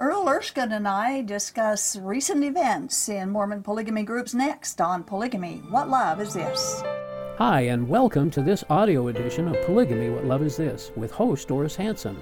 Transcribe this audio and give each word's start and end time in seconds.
Earl 0.00 0.30
Erskine 0.30 0.72
and 0.72 0.88
I 0.88 1.20
discuss 1.20 1.94
recent 1.94 2.42
events 2.42 3.10
in 3.10 3.28
Mormon 3.28 3.62
polygamy 3.62 4.02
groups 4.02 4.32
next 4.32 4.80
on 4.80 5.04
Polygamy 5.04 5.58
What 5.68 5.90
Love 5.90 6.22
Is 6.22 6.32
This? 6.32 6.82
Hi, 7.36 7.66
and 7.66 7.86
welcome 7.86 8.30
to 8.30 8.40
this 8.40 8.64
audio 8.70 9.08
edition 9.08 9.46
of 9.46 9.62
Polygamy 9.66 10.08
What 10.08 10.24
Love 10.24 10.40
Is 10.40 10.56
This 10.56 10.90
with 10.96 11.10
host 11.10 11.48
Doris 11.48 11.76
Hanson. 11.76 12.16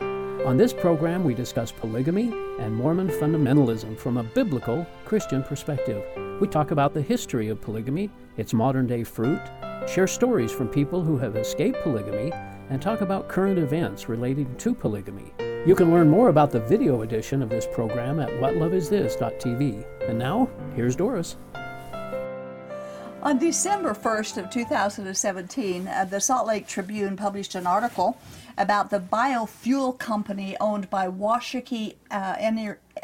On 0.45 0.57
this 0.57 0.73
program, 0.73 1.23
we 1.23 1.35
discuss 1.35 1.71
polygamy 1.71 2.33
and 2.59 2.75
Mormon 2.75 3.11
fundamentalism 3.11 3.97
from 3.97 4.17
a 4.17 4.25
biblical 4.25 4.85
Christian 5.05 5.45
perspective. 5.45 6.03
We 6.41 6.49
talk 6.49 6.73
about 6.73 6.95
the 6.95 7.03
history 7.03 7.47
of 7.49 7.61
polygamy, 7.61 8.11
its 8.39 8.53
modern 8.53 8.89
day 8.89 9.05
fruit, 9.05 9.41
share 9.87 10.09
stories 10.09 10.51
from 10.51 10.67
people 10.67 11.01
who 11.01 11.17
have 11.19 11.37
escaped 11.37 11.81
polygamy, 11.85 12.33
and 12.71 12.83
talk 12.83 13.03
about 13.03 13.29
current 13.29 13.57
events 13.61 14.09
relating 14.09 14.53
to 14.57 14.75
polygamy. 14.75 15.33
You 15.69 15.75
can 15.75 15.91
learn 15.91 16.09
more 16.09 16.31
about 16.31 16.51
the 16.51 16.61
video 16.61 17.03
edition 17.03 17.43
of 17.43 17.51
this 17.51 17.67
program 17.67 18.21
at 18.21 18.31
whatloveisthis.tv. 18.31 19.85
And 20.09 20.19
now, 20.19 20.49
here's 20.75 20.97
Doris. 20.97 21.37
On 23.23 23.39
December 23.39 23.93
1st 23.93 24.39
of 24.39 24.51
2017, 24.51 25.87
uh, 25.87 26.07
the 26.07 26.21
Salt 26.21 26.47
Lake 26.47 26.67
Tribune 26.67 27.19
published 27.19 27.55
an 27.55 27.67
article 27.67 28.17
about 28.57 28.89
the 28.89 28.99
biofuel 28.99 29.99
company 29.99 30.57
owned 30.59 30.89
by 30.89 31.07
Washakie 31.07 31.97
uh, 32.11 32.37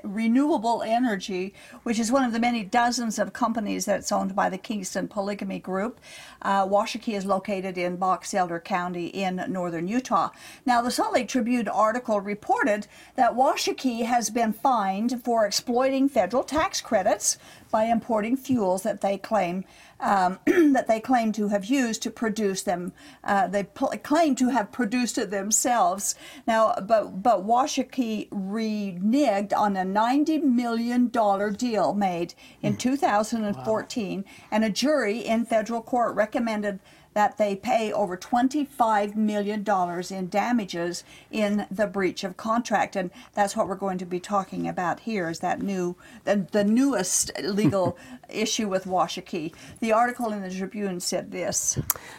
Renewable 0.03 0.83
Energy, 0.83 1.55
which 1.83 1.98
is 1.98 2.11
one 2.11 2.25
of 2.25 2.33
the 2.33 2.41
many 2.41 2.65
dozens 2.65 3.19
of 3.19 3.33
companies 3.33 3.84
that's 3.84 4.11
owned 4.11 4.34
by 4.34 4.48
the 4.48 4.59
Kingston 4.59 5.09
Polygamy 5.09 5.59
Group. 5.59 6.01
Uh, 6.43 6.67
Washakie 6.67 7.17
is 7.17 7.25
located 7.25 7.79
in 7.79 7.97
Box 7.97 8.34
Elder 8.34 8.61
County 8.61 9.07
in 9.07 9.45
northern 9.48 9.89
Utah. 9.89 10.30
Now, 10.67 10.83
the 10.83 10.91
Salt 10.91 11.15
Lake 11.15 11.29
Tribune 11.29 11.69
article 11.69 12.20
reported 12.20 12.87
that 13.17 13.34
Washakie 13.34 14.05
has 14.05 14.30
been 14.30 14.53
fined 14.53 15.23
for 15.25 15.47
exploiting 15.47 16.09
federal 16.09 16.45
tax 16.45 16.81
credits 16.81 17.39
by 17.70 17.84
importing 17.84 18.36
fuels 18.36 18.84
that 18.84 19.01
they 19.01 19.19
claim 19.19 19.64
um, 20.01 20.39
that 20.47 20.86
they 20.86 21.01
claim 21.01 21.33
to 21.33 21.48
have 21.48 21.64
used 21.64 22.03
to 22.03 22.11
produce 22.11 22.62
them. 22.62 22.92
Uh, 23.23 23.47
they 23.47 23.64
pl- 23.64 23.92
claim 24.03 24.34
to 24.36 24.51
have 24.51 24.70
produced 24.70 25.19
it 25.19 25.31
themselves. 25.31 26.14
Now, 26.47 26.75
but 26.81 27.23
but 27.23 27.47
Washakie 27.47 28.29
reneged 28.29 29.53
on 29.56 29.77
a 29.77 29.83
ninety 29.84 30.38
million 30.38 31.08
dollar 31.08 31.50
deal 31.50 31.94
made 31.94 32.34
in 32.62 32.72
hmm. 32.72 32.78
2014, 32.78 34.18
wow. 34.18 34.32
and 34.50 34.64
a 34.64 34.70
jury 34.70 35.18
in 35.18 35.44
federal 35.44 35.82
court 35.82 36.14
recommended 36.14 36.80
that 37.15 37.39
they 37.39 37.57
pay 37.57 37.93
over 37.93 38.17
$25 38.17 39.15
million 39.15 39.65
in 40.11 40.29
damages 40.29 41.05
in 41.31 41.67
the 41.70 41.87
breach 41.87 42.25
of 42.25 42.37
contract. 42.37 42.97
And 42.97 43.11
that's 43.33 43.57
what 43.57 43.69
we're 43.69 43.77
going 43.77 43.98
to 43.98 44.05
be 44.05 44.20
talking 44.20 44.69
about 44.69 45.01
here 45.01 45.31
is 45.31 45.39
that 45.41 45.62
new, 45.62 45.97
the, 46.25 46.47
the 46.53 46.65
newest 46.65 47.31
legal 47.42 47.97
issue 48.29 48.69
with 48.69 48.85
Washakie. 48.85 49.53
The 49.81 49.92
article 49.92 50.33
in 50.33 50.42
the 50.42 50.51
Tribune 50.51 51.01
said 51.01 51.31
this. 51.31 51.79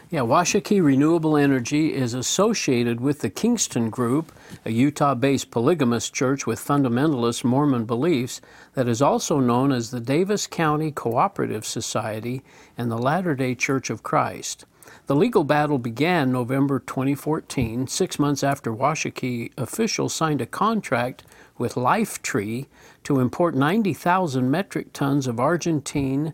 Yeah, 0.09 0.21
Washakie 0.21 0.83
Renewable 0.83 1.35
Energy 1.37 1.93
is 1.93 2.13
associated 2.13 3.01
with 3.01 3.19
the 3.19 3.29
Kingston 3.29 3.89
Group, 3.89 4.31
a 4.63 4.71
Utah 4.71 5.15
based 5.15 5.51
polygamous 5.51 6.09
church 6.09 6.47
with 6.47 6.59
fundamentalist 6.59 7.43
Mormon 7.43 7.85
beliefs 7.85 8.39
that 8.73 8.87
is 8.87 9.01
also 9.01 9.39
known 9.39 9.71
as 9.71 9.91
the 9.91 9.99
Davis 9.99 10.47
County 10.47 10.91
Cooperative 10.91 11.65
Society 11.65 12.43
and 12.77 12.89
the 12.89 12.97
Latter 12.97 13.35
day 13.35 13.55
Church 13.55 13.89
of 13.89 14.03
Christ. 14.03 14.65
The 15.07 15.15
legal 15.15 15.43
battle 15.43 15.77
began 15.77 16.31
November 16.31 16.79
2014, 16.79 17.87
six 17.87 18.17
months 18.17 18.43
after 18.43 18.71
Washakie 18.71 19.51
officials 19.57 20.13
signed 20.13 20.41
a 20.41 20.45
contract 20.45 21.23
with 21.57 21.75
Lifetree 21.75 22.65
to 23.03 23.19
import 23.19 23.55
90,000 23.55 24.49
metric 24.49 24.93
tons 24.93 25.27
of 25.27 25.39
Argentine, 25.39 26.33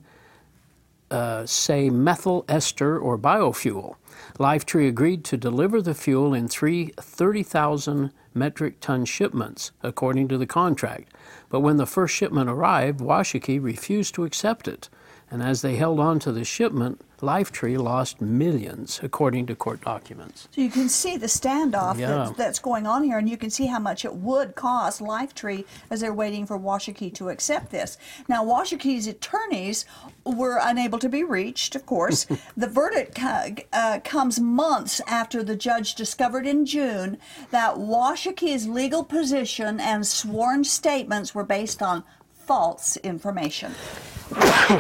uh, 1.12 1.46
soy, 1.46 1.90
methyl 1.90 2.46
ester 2.48 2.98
or 2.98 3.18
biofuel. 3.18 3.96
Lifetree 4.40 4.88
agreed 4.88 5.26
to 5.26 5.38
deliver 5.38 5.82
the 5.82 5.94
fuel 5.94 6.34
in 6.34 6.48
three 6.48 6.94
30,000 6.98 8.12
metric 8.34 8.80
ton 8.80 9.04
shipments, 9.04 9.72
according 9.84 10.30
to 10.30 10.38
the 10.38 10.46
contract. 10.46 11.14
But 11.50 11.60
when 11.60 11.76
the 11.76 11.86
first 11.86 12.16
shipment 12.16 12.50
arrived, 12.50 13.02
Washakie 13.02 13.62
refused 13.62 14.16
to 14.16 14.24
accept 14.24 14.68
it. 14.68 14.90
And 15.32 15.42
as 15.42 15.62
they 15.62 15.78
held 15.78 16.00
on 16.00 16.20
to 16.20 16.32
the 16.34 16.44
shipment, 16.44 17.02
Lifetree 17.22 17.78
lost 17.78 18.20
millions, 18.20 19.00
according 19.02 19.46
to 19.46 19.56
court 19.56 19.80
documents. 19.82 20.50
So 20.52 20.60
you 20.60 20.70
can 20.70 20.90
see 20.90 21.16
the 21.16 21.28
standoff 21.28 21.98
yeah. 21.98 22.08
that's, 22.08 22.32
that's, 22.32 22.60
going 22.60 22.86
on 22.86 23.04
here, 23.04 23.18
and 23.18 23.30
you 23.30 23.38
can 23.38 23.50
see 23.50 23.68
how 23.68 23.80
much 23.80 24.04
it 24.04 24.14
would 24.14 24.56
cost 24.56 25.00
Lifetree 25.00 25.64
as 25.90 26.02
they're 26.02 26.14
waiting 26.14 26.46
for 26.46 26.60
Washakie 26.60 27.14
to 27.14 27.30
accept 27.30 27.72
this. 27.72 27.98
Now, 28.28 28.44
Washakie's 28.44 29.08
attorneys 29.08 29.86
were 30.26 30.60
unable 30.62 31.00
to 31.00 31.08
be 31.08 31.24
reached, 31.24 31.76
of 31.76 31.86
course. 31.86 32.26
the 32.58 32.68
verdict 32.68 33.18
uh, 33.22 34.00
comes 34.04 34.40
months 34.40 35.00
after 35.08 35.44
the 35.44 35.56
judge 35.56 35.96
discovered 35.96 36.46
in 36.46 36.66
June 36.66 37.18
that 37.52 37.76
Washakie's 37.76 38.68
legal 38.68 39.04
position 39.04 39.80
and 39.80 40.06
sworn 40.06 40.66
statements 40.66 41.34
were 41.34 41.46
based 41.46 41.82
on 41.82 42.04
false 42.34 42.98
information. 42.98 43.74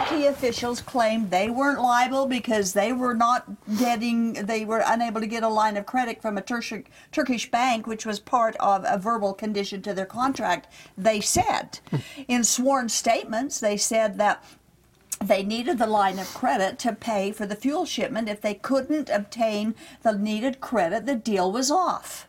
Key 0.09 0.28
officials 0.28 0.81
claimed 0.81 1.29
they 1.29 1.50
weren't 1.50 1.81
liable 1.81 2.25
because 2.25 2.73
they 2.73 2.94
were 2.94 3.13
not 3.13 3.45
getting, 3.78 4.34
they 4.34 4.63
were 4.63 4.84
unable 4.85 5.19
to 5.19 5.28
get 5.28 5.44
a 5.44 5.50
line 5.50 5.75
of 5.78 5.85
credit 5.85 6.22
from 6.22 6.38
a 6.38 6.41
Tur- 6.41 6.84
Turkish 7.12 7.51
bank, 7.51 7.85
which 7.85 8.06
was 8.06 8.19
part 8.19 8.56
of 8.57 8.85
a 8.88 8.97
verbal 8.97 9.34
condition 9.34 9.81
to 9.81 9.94
their 9.94 10.06
contract. 10.06 10.72
They 10.97 11.19
said, 11.19 11.79
hmm. 11.90 11.97
in 12.28 12.44
sworn 12.44 12.90
statements, 12.90 13.59
they 13.59 13.78
said 13.78 14.17
that 14.17 14.44
they 15.22 15.44
needed 15.44 15.78
the 15.78 15.88
line 15.88 16.19
of 16.19 16.34
credit 16.34 16.79
to 16.79 16.94
pay 16.94 17.31
for 17.31 17.45
the 17.45 17.56
fuel 17.56 17.85
shipment. 17.85 18.29
If 18.29 18.41
they 18.41 18.56
couldn't 18.56 19.09
obtain 19.09 19.75
the 20.01 20.13
needed 20.13 20.61
credit, 20.61 21.06
the 21.06 21.16
deal 21.16 21.51
was 21.51 21.69
off. 21.69 22.28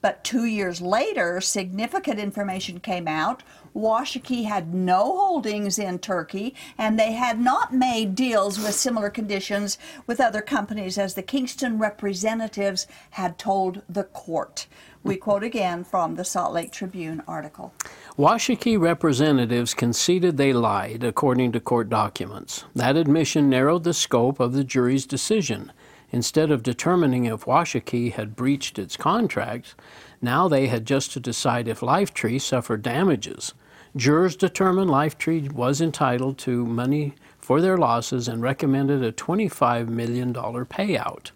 But 0.00 0.22
two 0.22 0.44
years 0.44 0.82
later, 0.82 1.40
significant 1.40 2.20
information 2.20 2.80
came 2.80 3.08
out. 3.08 3.42
Washakie 3.74 4.44
had 4.44 4.72
no 4.72 5.16
holdings 5.16 5.80
in 5.80 5.98
Turkey, 5.98 6.54
and 6.78 6.98
they 6.98 7.12
had 7.12 7.40
not 7.40 7.74
made 7.74 8.14
deals 8.14 8.58
with 8.58 8.74
similar 8.74 9.10
conditions 9.10 9.78
with 10.06 10.20
other 10.20 10.40
companies, 10.40 10.96
as 10.96 11.14
the 11.14 11.22
Kingston 11.22 11.78
representatives 11.78 12.86
had 13.10 13.36
told 13.36 13.82
the 13.88 14.04
court. 14.04 14.68
We 15.02 15.16
quote 15.16 15.42
again 15.42 15.82
from 15.82 16.14
the 16.14 16.24
Salt 16.24 16.54
Lake 16.54 16.70
Tribune 16.70 17.22
article. 17.26 17.74
Washakie 18.16 18.80
representatives 18.80 19.74
conceded 19.74 20.36
they 20.36 20.52
lied, 20.52 21.02
according 21.02 21.50
to 21.52 21.60
court 21.60 21.90
documents. 21.90 22.64
That 22.76 22.96
admission 22.96 23.50
narrowed 23.50 23.82
the 23.82 23.92
scope 23.92 24.38
of 24.38 24.52
the 24.52 24.64
jury's 24.64 25.04
decision. 25.04 25.72
Instead 26.10 26.52
of 26.52 26.62
determining 26.62 27.24
if 27.24 27.44
Washakie 27.44 28.12
had 28.12 28.36
breached 28.36 28.78
its 28.78 28.96
contracts, 28.96 29.74
now 30.22 30.46
they 30.46 30.68
had 30.68 30.86
just 30.86 31.12
to 31.12 31.20
decide 31.20 31.66
if 31.66 31.80
Lifetree 31.80 32.40
suffered 32.40 32.82
damages. 32.82 33.52
Jurors 33.96 34.34
determined 34.34 34.90
Lifetree 34.90 35.52
was 35.52 35.80
entitled 35.80 36.36
to 36.38 36.66
money 36.66 37.14
for 37.38 37.60
their 37.60 37.78
losses 37.78 38.26
and 38.26 38.42
recommended 38.42 39.04
a 39.04 39.12
$25 39.12 39.86
million 39.88 40.34
payout. 40.34 41.30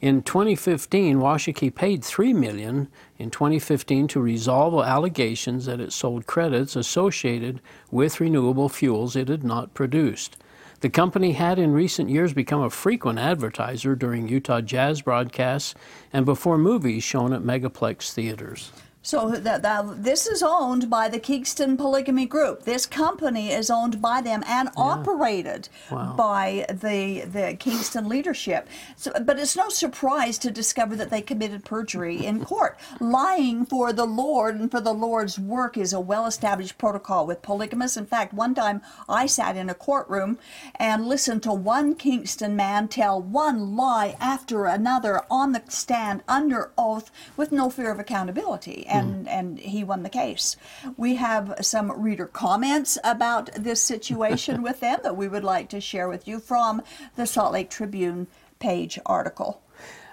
In 0.00 0.22
2015, 0.22 1.18
Washakie 1.18 1.74
paid 1.74 2.02
3 2.02 2.32
million 2.32 2.88
in 3.18 3.30
2015 3.30 4.08
to 4.08 4.20
resolve 4.20 4.82
allegations 4.82 5.66
that 5.66 5.80
it 5.80 5.92
sold 5.92 6.26
credits 6.26 6.76
associated 6.76 7.60
with 7.90 8.20
renewable 8.20 8.70
fuels 8.70 9.14
it 9.14 9.28
had 9.28 9.44
not 9.44 9.74
produced. 9.74 10.38
The 10.80 10.88
company 10.88 11.32
had 11.32 11.58
in 11.58 11.72
recent 11.72 12.08
years 12.08 12.32
become 12.32 12.62
a 12.62 12.70
frequent 12.70 13.18
advertiser 13.18 13.94
during 13.94 14.28
Utah 14.28 14.62
jazz 14.62 15.02
broadcasts 15.02 15.74
and 16.10 16.24
before 16.24 16.56
movies 16.56 17.04
shown 17.04 17.34
at 17.34 17.42
megaplex 17.42 18.12
theaters. 18.12 18.72
So 19.04 19.30
that, 19.30 19.62
that, 19.62 20.04
this 20.04 20.28
is 20.28 20.44
owned 20.44 20.88
by 20.88 21.08
the 21.08 21.18
Kingston 21.18 21.76
Polygamy 21.76 22.24
Group. 22.24 22.62
This 22.62 22.86
company 22.86 23.50
is 23.50 23.68
owned 23.68 24.00
by 24.00 24.20
them 24.20 24.44
and 24.46 24.68
yeah. 24.68 24.82
operated 24.82 25.68
wow. 25.90 26.14
by 26.16 26.66
the 26.68 27.22
the 27.22 27.56
Kingston 27.58 28.08
leadership. 28.08 28.68
So, 28.94 29.10
but 29.24 29.40
it's 29.40 29.56
no 29.56 29.68
surprise 29.70 30.38
to 30.38 30.52
discover 30.52 30.94
that 30.94 31.10
they 31.10 31.20
committed 31.20 31.64
perjury 31.64 32.24
in 32.24 32.44
court. 32.44 32.78
Lying 33.00 33.66
for 33.66 33.92
the 33.92 34.04
Lord 34.06 34.54
and 34.54 34.70
for 34.70 34.80
the 34.80 34.94
Lord's 34.94 35.36
work 35.36 35.76
is 35.76 35.92
a 35.92 36.00
well-established 36.00 36.78
protocol 36.78 37.26
with 37.26 37.42
polygamists. 37.42 37.96
In 37.96 38.06
fact, 38.06 38.32
one 38.32 38.54
time 38.54 38.82
I 39.08 39.26
sat 39.26 39.56
in 39.56 39.68
a 39.68 39.74
courtroom 39.74 40.38
and 40.76 41.08
listened 41.08 41.42
to 41.42 41.52
one 41.52 41.96
Kingston 41.96 42.54
man 42.54 42.86
tell 42.86 43.20
one 43.20 43.74
lie 43.74 44.16
after 44.20 44.66
another 44.66 45.22
on 45.28 45.50
the 45.50 45.62
stand 45.66 46.22
under 46.28 46.70
oath 46.78 47.10
with 47.36 47.50
no 47.50 47.68
fear 47.68 47.90
of 47.90 47.98
accountability 47.98 48.86
and, 48.92 49.26
mm. 49.26 49.30
and 49.30 49.58
he 49.58 49.84
won 49.84 50.02
the 50.02 50.08
case. 50.08 50.56
We 50.96 51.16
have 51.16 51.54
some 51.60 51.92
reader 51.92 52.26
comments 52.26 52.98
about 53.04 53.50
this 53.54 53.82
situation 53.82 54.62
with 54.66 54.80
them 54.80 55.00
that 55.02 55.16
we 55.16 55.28
would 55.28 55.44
like 55.44 55.68
to 55.70 55.80
share 55.80 56.08
with 56.08 56.28
you 56.28 56.38
from 56.38 56.82
the 57.16 57.26
Salt 57.26 57.52
Lake 57.52 57.70
Tribune 57.70 58.26
page 58.58 58.98
article. 59.06 59.62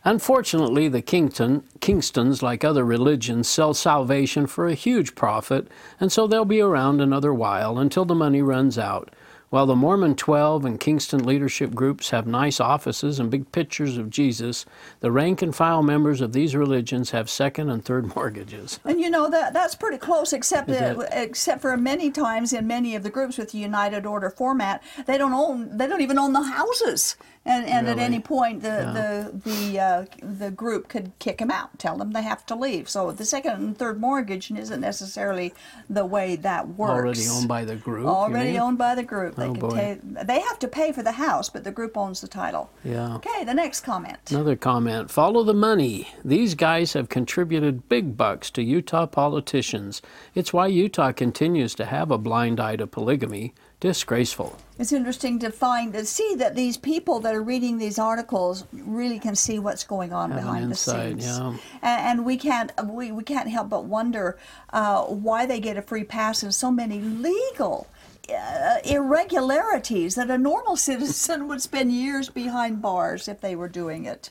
Unfortunately, 0.05 0.87
the 0.87 1.01
Kingston, 1.01 1.63
Kingstons, 1.81 2.41
like 2.41 2.63
other 2.63 2.85
religions, 2.85 3.49
sell 3.49 3.73
salvation 3.73 4.47
for 4.47 4.65
a 4.67 4.73
huge 4.73 5.13
profit, 5.13 5.67
and 5.99 6.11
so 6.11 6.25
they'll 6.25 6.45
be 6.45 6.61
around 6.61 7.01
another 7.01 7.33
while 7.33 7.77
until 7.77 8.05
the 8.05 8.15
money 8.15 8.41
runs 8.41 8.77
out. 8.77 9.13
While 9.49 9.65
the 9.65 9.75
Mormon 9.75 10.15
12 10.15 10.63
and 10.63 10.79
Kingston 10.79 11.25
leadership 11.25 11.73
groups 11.73 12.11
have 12.11 12.27
nice 12.27 12.59
offices 12.59 13.19
and 13.19 13.31
big 13.31 13.51
pictures 13.51 13.97
of 13.97 14.11
Jesus, 14.11 14.63
the 14.99 15.11
rank 15.11 15.41
and 15.41 15.55
file 15.55 15.81
members 15.81 16.21
of 16.21 16.33
these 16.33 16.55
religions 16.55 17.09
have 17.11 17.31
second 17.31 17.71
and 17.71 17.83
third 17.83 18.15
mortgages. 18.15 18.79
And 18.85 19.01
you 19.01 19.09
know 19.09 19.27
that 19.29 19.53
that's 19.53 19.73
pretty 19.73 19.97
close, 19.97 20.33
except 20.33 20.67
that, 20.67 20.97
except 21.11 21.61
for 21.61 21.75
many 21.77 22.11
times 22.11 22.53
in 22.53 22.67
many 22.67 22.95
of 22.95 23.01
the 23.01 23.09
groups 23.09 23.39
with 23.39 23.51
the 23.51 23.57
United 23.57 24.05
Order 24.05 24.29
format, 24.29 24.83
they 25.07 25.17
don't 25.17 25.33
own 25.33 25.75
they 25.77 25.87
don't 25.87 26.01
even 26.01 26.19
own 26.19 26.33
the 26.33 26.43
houses. 26.43 27.15
And, 27.45 27.65
and 27.65 27.87
really? 27.87 27.99
at 27.99 28.05
any 28.05 28.19
point, 28.19 28.61
the 28.61 28.67
yeah. 28.67 28.91
the 28.91 29.49
the 29.49 29.79
uh, 29.79 30.05
the 30.21 30.51
group 30.51 30.89
could 30.89 31.13
kick 31.17 31.39
them 31.39 31.49
out, 31.49 31.79
tell 31.79 31.97
them 31.97 32.11
they 32.11 32.21
have 32.21 32.45
to 32.47 32.55
leave. 32.55 32.89
So 32.89 33.11
the 33.11 33.25
second 33.25 33.53
and 33.53 33.77
third 33.77 33.99
mortgage 33.99 34.51
isn't 34.51 34.79
necessarily 34.79 35.53
the 35.89 36.05
way 36.05 36.35
that 36.35 36.67
works. 36.67 36.91
Already 36.91 37.27
owned 37.27 37.47
by 37.47 37.65
the 37.65 37.75
group. 37.75 38.05
Already 38.05 38.59
owned 38.59 38.77
by 38.77 38.93
the 38.93 39.03
group. 39.03 39.38
They 39.39 39.47
oh, 39.47 39.53
can 39.53 39.59
boy. 39.59 40.23
they 40.23 40.39
have 40.39 40.59
to 40.59 40.67
pay 40.67 40.91
for 40.91 41.03
the 41.03 41.13
house, 41.13 41.49
but 41.49 41.63
the 41.63 41.71
group 41.71 41.97
owns 41.97 42.21
the 42.21 42.27
title. 42.27 42.69
Yeah. 42.83 43.15
Okay. 43.15 43.43
The 43.43 43.53
next 43.53 43.81
comment. 43.81 44.19
Another 44.29 44.55
comment. 44.55 45.09
Follow 45.09 45.43
the 45.43 45.53
money. 45.53 46.09
These 46.23 46.55
guys 46.55 46.93
have 46.93 47.09
contributed 47.09 47.89
big 47.89 48.17
bucks 48.17 48.49
to 48.51 48.63
Utah 48.63 49.05
politicians. 49.05 50.01
It's 50.35 50.53
why 50.53 50.67
Utah 50.67 51.11
continues 51.11 51.75
to 51.75 51.85
have 51.85 52.11
a 52.11 52.17
blind 52.17 52.59
eye 52.59 52.75
to 52.75 52.87
polygamy 52.87 53.53
disgraceful. 53.79 54.57
It's 54.77 54.91
interesting 54.91 55.39
to 55.39 55.51
find 55.51 55.93
to 55.93 56.05
see 56.05 56.35
that 56.35 56.55
these 56.55 56.77
people 56.77 57.19
that 57.21 57.33
are 57.33 57.41
reading 57.41 57.77
these 57.77 57.97
articles 57.97 58.65
really 58.73 59.19
can 59.19 59.35
see 59.35 59.59
what's 59.59 59.83
going 59.83 60.11
on 60.11 60.31
Have 60.31 60.41
behind 60.41 60.65
insight, 60.65 61.17
the 61.17 61.21
scenes, 61.21 61.37
yeah. 61.37 61.57
and, 61.81 62.19
and, 62.19 62.25
we 62.25 62.37
can't 62.37 62.71
we, 62.85 63.11
we 63.11 63.23
can't 63.23 63.49
help 63.49 63.69
but 63.69 63.85
wonder 63.85 64.37
uh, 64.71 65.03
why 65.03 65.45
they 65.45 65.59
get 65.59 65.77
a 65.77 65.81
free 65.81 66.03
pass 66.03 66.43
in 66.43 66.51
so 66.51 66.71
many 66.71 66.99
legal. 66.99 67.87
Uh, 68.33 68.77
irregularities 68.85 70.15
that 70.15 70.29
a 70.29 70.37
normal 70.37 70.75
citizen 70.89 71.47
would 71.47 71.61
spend 71.61 71.91
years 71.91 72.29
behind 72.29 72.81
bars 72.81 73.27
if 73.27 73.41
they 73.41 73.55
were 73.55 73.69
doing 73.69 74.05
it. 74.05 74.29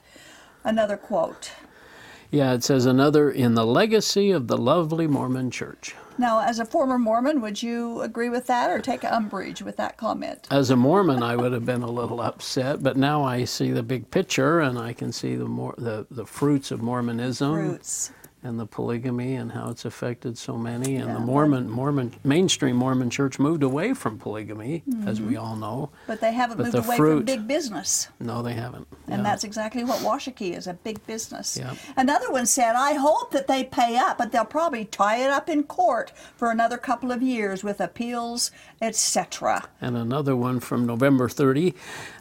Another 0.64 0.96
quote. 0.96 1.52
Yeah, 2.30 2.52
it 2.52 2.62
says 2.62 2.84
another 2.84 3.30
in 3.30 3.54
the 3.54 3.64
legacy 3.64 4.30
of 4.30 4.48
the 4.48 4.58
lovely 4.58 5.06
Mormon 5.06 5.50
church. 5.50 5.94
Now, 6.18 6.40
as 6.40 6.58
a 6.58 6.64
former 6.64 6.98
Mormon, 6.98 7.40
would 7.40 7.62
you 7.62 8.02
agree 8.02 8.28
with 8.28 8.46
that 8.48 8.70
or 8.70 8.80
take 8.80 9.04
umbrage 9.04 9.62
with 9.62 9.76
that 9.76 9.96
comment? 9.96 10.46
As 10.50 10.70
a 10.70 10.76
Mormon, 10.76 11.22
I 11.22 11.36
would 11.36 11.52
have 11.52 11.64
been 11.64 11.82
a 11.82 11.90
little 11.90 12.20
upset, 12.20 12.82
but 12.82 12.96
now 12.96 13.22
I 13.22 13.44
see 13.44 13.70
the 13.70 13.84
big 13.84 14.10
picture 14.10 14.60
and 14.60 14.78
I 14.78 14.92
can 14.92 15.12
see 15.12 15.36
the 15.36 15.46
more 15.46 15.74
the, 15.78 16.06
the 16.10 16.26
fruits 16.26 16.70
of 16.70 16.82
Mormonism. 16.82 17.54
Fruits 17.54 18.12
and 18.48 18.58
the 18.58 18.66
polygamy 18.66 19.36
and 19.36 19.52
how 19.52 19.70
it's 19.70 19.84
affected 19.84 20.36
so 20.36 20.56
many. 20.56 20.96
And 20.96 21.06
yeah, 21.06 21.14
the 21.14 21.20
Mormon, 21.20 21.70
Mormon, 21.70 22.14
mainstream 22.24 22.76
Mormon 22.76 23.10
church 23.10 23.38
moved 23.38 23.62
away 23.62 23.94
from 23.94 24.18
polygamy, 24.18 24.82
mm-hmm. 24.88 25.06
as 25.06 25.20
we 25.20 25.36
all 25.36 25.54
know. 25.54 25.90
But 26.06 26.20
they 26.20 26.32
haven't 26.32 26.56
but 26.56 26.64
moved 26.64 26.86
away 26.86 26.96
fruit, 26.96 27.16
from 27.18 27.24
big 27.26 27.46
business. 27.46 28.08
No, 28.18 28.42
they 28.42 28.54
haven't. 28.54 28.88
And 29.06 29.18
yeah. 29.18 29.22
that's 29.22 29.44
exactly 29.44 29.84
what 29.84 30.00
Washakie 30.00 30.56
is 30.56 30.66
a 30.66 30.74
big 30.74 31.06
business. 31.06 31.56
Yeah. 31.56 31.74
Another 31.96 32.32
one 32.32 32.46
said, 32.46 32.74
I 32.74 32.94
hope 32.94 33.30
that 33.32 33.46
they 33.46 33.62
pay 33.62 33.96
up, 33.96 34.18
but 34.18 34.32
they'll 34.32 34.44
probably 34.44 34.86
tie 34.86 35.18
it 35.18 35.30
up 35.30 35.48
in 35.48 35.62
court 35.64 36.12
for 36.36 36.50
another 36.50 36.78
couple 36.78 37.12
of 37.12 37.22
years 37.22 37.62
with 37.62 37.80
appeals, 37.80 38.50
etc. 38.80 39.68
And 39.80 39.96
another 39.96 40.34
one 40.34 40.58
from 40.58 40.86
November 40.86 41.28
30 41.28 41.74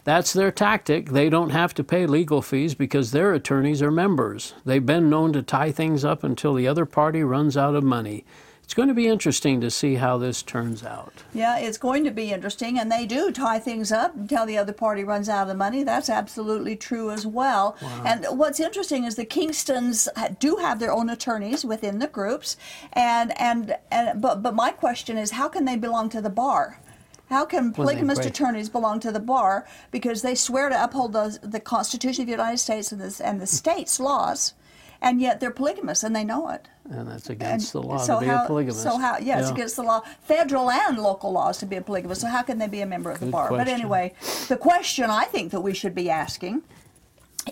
that's 0.08 0.32
their 0.32 0.54
tactic. 0.54 1.10
They 1.10 1.30
don't 1.30 1.50
have 1.50 1.74
to 1.74 1.84
pay 1.84 2.06
legal 2.06 2.42
fees 2.42 2.76
because 2.76 3.12
their 3.12 3.34
attorneys 3.34 3.82
are 3.82 3.92
members. 3.92 4.54
They've 4.64 4.86
been 4.86 5.10
known 5.10 5.34
to 5.34 5.44
tie 5.44 5.74
things 5.74 6.06
up 6.06 6.24
until 6.24 6.54
the 6.54 6.66
other 6.66 6.86
party 6.86 7.24
runs 7.24 7.58
out 7.58 7.76
of 7.76 7.84
money. 7.84 8.24
It's 8.64 8.74
going 8.74 8.88
to 8.88 8.94
be 8.94 9.08
interesting 9.08 9.60
to 9.60 9.70
see 9.70 9.96
how 9.96 10.18
this 10.18 10.44
turns 10.44 10.82
out. 10.82 11.24
Yeah, 11.34 11.58
it's 11.58 11.78
going 11.78 12.06
to 12.06 12.12
be 12.12 12.32
interesting, 12.32 12.80
and 12.80 12.90
they 12.90 13.06
do 13.06 13.34
tie 13.34 13.60
things 13.60 13.92
up 13.92 14.16
until 14.16 14.46
the 14.46 14.58
other 14.58 14.72
party 14.72 15.04
runs 15.04 15.28
out 15.28 15.50
of 15.50 15.58
money. 15.58 15.84
That's 15.84 16.10
absolutely 16.10 16.78
true 16.78 17.12
as 17.12 17.28
well. 17.28 17.76
Wow. 17.82 18.04
And 18.06 18.26
what's 18.40 18.62
interesting 18.62 19.04
is 19.04 19.16
the 19.16 19.26
Kingstons 19.26 20.08
do 20.40 20.56
have 20.56 20.80
their 20.80 20.94
own 20.94 21.10
attorneys 21.10 21.66
within 21.66 22.00
the 22.00 22.08
groups, 22.08 22.56
and 22.94 23.38
and, 23.38 23.76
and 23.92 24.22
but 24.22 24.42
but 24.42 24.56
my 24.56 24.72
question 24.72 25.18
is, 25.18 25.32
how 25.32 25.50
can 25.50 25.66
they 25.66 25.76
belong 25.76 26.08
to 26.12 26.22
the 26.22 26.30
bar? 26.30 26.80
How 27.30 27.46
can 27.46 27.74
polygamist 27.74 28.26
attorneys 28.26 28.70
belong 28.70 29.00
to 29.02 29.12
the 29.12 29.20
bar 29.20 29.68
because 29.92 30.22
they 30.22 30.36
swear 30.36 30.70
to 30.70 30.84
uphold 30.84 31.14
the, 31.14 31.38
the 31.42 31.60
Constitution 31.60 32.24
of 32.24 32.28
the 32.28 32.32
United 32.32 32.58
States 32.58 32.92
and, 32.92 33.02
this, 33.02 33.20
and 33.20 33.42
the 33.42 33.48
state's 33.48 34.00
laws, 34.00 34.54
and 35.02 35.20
yet 35.20 35.40
they're 35.40 35.52
polygamists 35.52 36.04
and 36.04 36.16
they 36.16 36.24
know 36.24 36.50
it. 36.50 36.68
And 36.90 37.08
that's 37.08 37.30
against 37.30 37.76
and 37.76 37.84
the 37.84 37.88
law 37.88 37.98
so 37.98 38.16
to 38.16 38.20
be 38.22 38.28
how, 38.28 38.46
a 38.46 38.48
polygamist. 38.48 38.82
So 38.82 38.98
how? 38.98 39.18
Yeah, 39.18 39.42
it's 39.42 39.50
against 39.50 39.76
the 39.76 39.84
law, 39.84 40.04
federal 40.22 40.72
and 40.72 40.98
local 40.98 41.34
laws 41.34 41.58
to 41.58 41.66
be 41.66 41.76
a 41.76 41.82
polygamist. 41.82 42.22
So 42.22 42.28
how 42.28 42.44
can 42.44 42.60
they 42.60 42.68
be 42.68 42.80
a 42.80 42.86
member 42.86 43.12
of 43.12 43.20
Good 43.20 43.28
the 43.28 43.32
bar? 43.32 43.50
Question. 43.50 43.66
But 43.66 43.74
anyway, 43.74 44.14
the 44.48 44.58
question 44.58 45.10
I 45.10 45.26
think 45.26 45.52
that 45.52 45.62
we 45.62 45.74
should 45.74 45.94
be 45.94 46.10
asking 46.10 46.64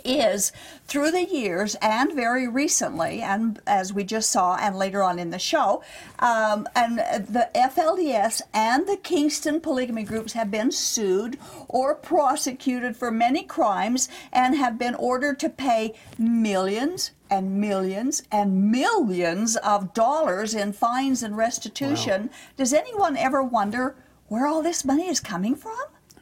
is 0.04 0.52
through 0.88 1.12
the 1.12 1.26
years 1.26 1.76
and 1.82 2.14
very 2.14 2.48
recently, 2.48 3.22
and 3.22 3.60
as 3.66 3.94
we 3.94 4.04
just 4.04 4.30
saw, 4.30 4.56
and 4.56 4.76
later 4.76 5.02
on 5.04 5.20
in 5.20 5.30
the 5.30 5.40
show, 5.40 5.84
um, 6.20 6.68
and 6.76 7.00
the 7.00 7.50
FLDS 7.56 8.42
and 8.54 8.88
the 8.88 8.98
Kingston 8.98 9.62
polygamy 9.62 10.04
groups 10.04 10.34
have 10.34 10.52
been 10.52 10.72
sued 10.72 11.38
or 11.68 11.96
prosecuted 11.96 12.96
for 12.96 13.12
many 13.12 13.44
crimes 13.44 14.10
and 14.32 14.56
have 14.56 14.78
been 14.78 14.96
ordered 14.96 15.40
to 15.40 15.50
pay 15.50 15.94
millions 16.18 17.12
and 17.30 17.60
millions 17.60 18.24
and 18.32 18.72
millions 18.72 19.56
of 19.58 19.94
dollars 19.94 20.54
in 20.54 20.74
fines 20.74 21.24
and 21.24 21.36
restitution. 21.36 22.24
Wow. 22.24 22.30
Does 22.58 22.74
anyone 22.74 23.18
ever 23.18 23.44
wonder 23.44 23.96
where 24.28 24.48
all 24.48 24.62
this 24.62 24.86
money 24.86 25.08
is 25.08 25.20
coming 25.20 25.56
from? 25.56 25.76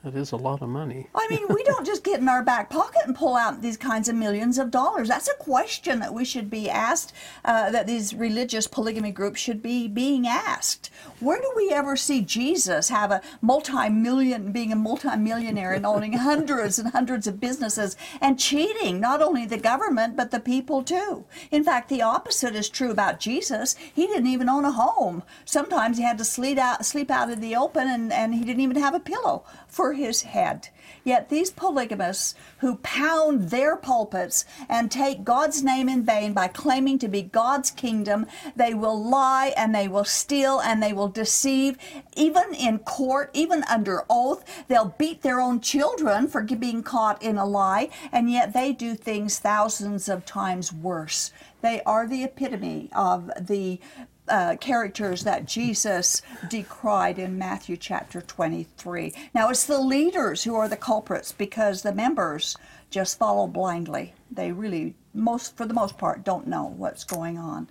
That 0.04 0.16
is 0.16 0.34
a 0.34 0.36
lot 0.36 0.62
of 0.62 0.68
money. 0.68 1.08
I 1.16 1.28
mean, 1.30 1.46
we 1.48 1.64
don't 1.64 1.86
just 1.86 2.04
get 2.04 2.20
in 2.20 2.28
our 2.28 2.44
back 2.44 2.70
pocket 2.70 3.04
and 3.06 3.16
pull 3.16 3.38
out 3.38 3.62
these 3.62 3.78
kinds 3.78 4.10
of 4.10 4.16
millions 4.16 4.58
of 4.58 4.70
dollars. 4.70 5.08
That's 5.08 5.30
a 5.30 5.36
question 5.36 6.00
that 6.02 6.14
we 6.14 6.26
should 6.26 6.50
be 6.50 6.70
asked, 6.70 7.14
uh, 7.46 7.72
that 7.72 7.88
these 7.88 8.14
religious 8.14 8.68
polygamy 8.68 9.12
groups 9.12 9.40
should 9.40 9.62
be 9.62 9.88
being 9.88 10.28
asked. 10.28 10.90
Where 11.22 11.40
do 11.40 11.50
we 11.56 11.72
ever 11.72 11.96
see 11.96 12.20
Jesus 12.20 12.90
have 12.90 13.12
a 13.12 13.22
multi-million, 13.42 14.52
being 14.52 14.74
a 14.74 14.76
multi-millionaire 14.76 15.72
and 15.72 15.86
owning 15.86 16.14
hundreds 16.18 16.78
and 16.78 16.90
hundreds 16.90 17.26
of 17.26 17.40
businesses 17.40 17.96
and 18.20 18.38
cheating 18.38 19.00
not 19.00 19.22
only 19.22 19.46
the 19.46 19.58
government 19.58 20.18
but 20.18 20.32
the 20.32 20.42
people 20.42 20.84
too? 20.84 21.24
In 21.50 21.64
fact, 21.64 21.88
the 21.88 22.02
opposite 22.02 22.56
is 22.56 22.68
true 22.68 22.92
about 22.92 23.22
Jesus. 23.22 23.78
He 23.96 24.06
didn't 24.08 24.28
even 24.28 24.50
own 24.50 24.66
a 24.66 24.72
home. 24.72 25.24
Sometimes 25.46 25.98
he 25.98 26.04
had 26.04 26.18
to 26.18 26.26
sleep 26.26 26.58
out, 26.58 26.86
sleep 26.86 27.10
out 27.10 27.30
in 27.30 27.40
the 27.40 27.56
open, 27.56 27.88
and, 27.88 28.12
and 28.12 28.36
he 28.36 28.44
didn't 28.44 28.60
even 28.60 28.76
have 28.76 28.96
a 28.96 29.00
pillow 29.00 29.46
for 29.74 29.94
his 29.94 30.22
head. 30.22 30.70
Yet 31.04 31.30
these 31.30 31.50
polygamists 31.50 32.36
who 32.60 32.76
pound 32.78 33.50
their 33.50 33.76
pulpits 33.76 34.46
and 34.70 34.92
take 34.92 35.24
God's 35.24 35.64
name 35.64 35.90
in 35.90 36.04
vain 36.06 36.32
by 36.34 36.48
claiming 36.48 37.00
to 37.00 37.08
be 37.08 37.24
God's 37.24 37.72
kingdom, 37.72 38.28
they 38.56 38.76
will 38.76 39.04
lie 39.04 39.52
and 39.58 39.74
they 39.74 39.88
will 39.88 40.04
steal 40.04 40.60
and 40.60 40.82
they 40.82 40.94
will 40.94 41.08
deceive, 41.08 41.78
even 42.16 42.54
in 42.54 42.80
court, 42.80 43.32
even 43.34 43.64
under 43.64 44.04
oath. 44.12 44.46
They'll 44.68 44.94
beat 44.98 45.24
their 45.24 45.42
own 45.42 45.60
children 45.60 46.28
for 46.28 46.44
being 46.44 46.84
caught 46.84 47.24
in 47.24 47.38
a 47.38 47.46
lie, 47.46 47.90
and 48.12 48.30
yet 48.30 48.54
they 48.54 48.74
do 48.74 48.94
things 48.94 49.40
thousands 49.40 50.08
of 50.08 50.24
times 50.24 50.72
worse. 50.72 51.32
They 51.62 51.82
are 51.84 52.06
the 52.06 52.24
epitome 52.24 52.90
of 52.94 53.32
the 53.40 53.80
uh, 54.28 54.56
characters 54.60 55.24
that 55.24 55.46
Jesus 55.46 56.22
decried 56.50 57.20
in 57.20 57.38
Matthew 57.38 57.78
chapter 57.78 58.22
23. 58.22 59.14
Now, 59.34 59.50
it's 59.50 59.66
the 59.66 59.80
leaders 59.80 60.44
who 60.44 60.56
are 60.56 60.70
the 60.70 60.78
culprits 60.78 61.32
because 61.32 61.82
the 61.82 61.94
members 61.94 62.58
just 62.90 63.18
follow 63.18 63.48
blindly. 63.48 64.14
They 64.32 64.52
really, 64.52 64.96
most 65.14 65.58
for 65.58 65.66
the 65.66 65.74
most 65.74 65.98
part, 65.98 66.24
don't 66.24 66.48
know 66.48 66.74
what's 66.78 67.04
going 67.04 67.38
on. 67.38 67.68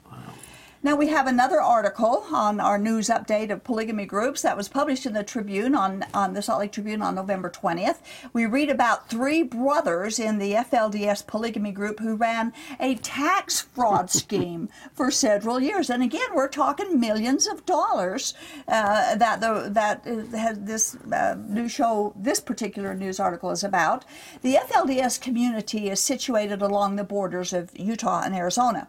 Now 0.84 0.96
we 0.96 1.06
have 1.06 1.28
another 1.28 1.60
article 1.60 2.26
on 2.32 2.58
our 2.58 2.76
news 2.76 3.08
update 3.08 3.52
of 3.52 3.62
polygamy 3.62 4.04
groups 4.04 4.42
that 4.42 4.56
was 4.56 4.66
published 4.66 5.06
in 5.06 5.12
the 5.12 5.22
Tribune 5.22 5.76
on, 5.76 6.04
on 6.12 6.34
the 6.34 6.42
Salt 6.42 6.58
Lake 6.58 6.72
Tribune 6.72 7.02
on 7.02 7.14
November 7.14 7.48
20th. 7.48 7.98
We 8.32 8.46
read 8.46 8.68
about 8.68 9.08
three 9.08 9.44
brothers 9.44 10.18
in 10.18 10.38
the 10.38 10.54
FLDS 10.54 11.24
polygamy 11.24 11.70
group 11.70 12.00
who 12.00 12.16
ran 12.16 12.52
a 12.80 12.96
tax 12.96 13.60
fraud 13.60 14.10
scheme 14.22 14.68
for 14.92 15.12
several 15.12 15.60
years. 15.60 15.88
And 15.88 16.02
again, 16.02 16.34
we're 16.34 16.48
talking 16.48 16.98
millions 16.98 17.46
of 17.46 17.64
dollars 17.64 18.34
uh, 18.66 19.14
that 19.14 19.40
the, 19.40 19.68
that 19.70 20.04
has 20.36 20.58
this 20.58 20.96
uh, 21.12 21.36
new 21.46 21.68
show, 21.68 22.12
this 22.16 22.40
particular 22.40 22.92
news 22.92 23.20
article 23.20 23.52
is 23.52 23.62
about. 23.62 24.04
The 24.42 24.56
FLDS 24.56 25.20
community 25.20 25.90
is 25.90 26.02
situated 26.02 26.60
along 26.60 26.96
the 26.96 27.04
borders 27.04 27.52
of 27.52 27.70
Utah 27.78 28.22
and 28.24 28.34
Arizona. 28.34 28.88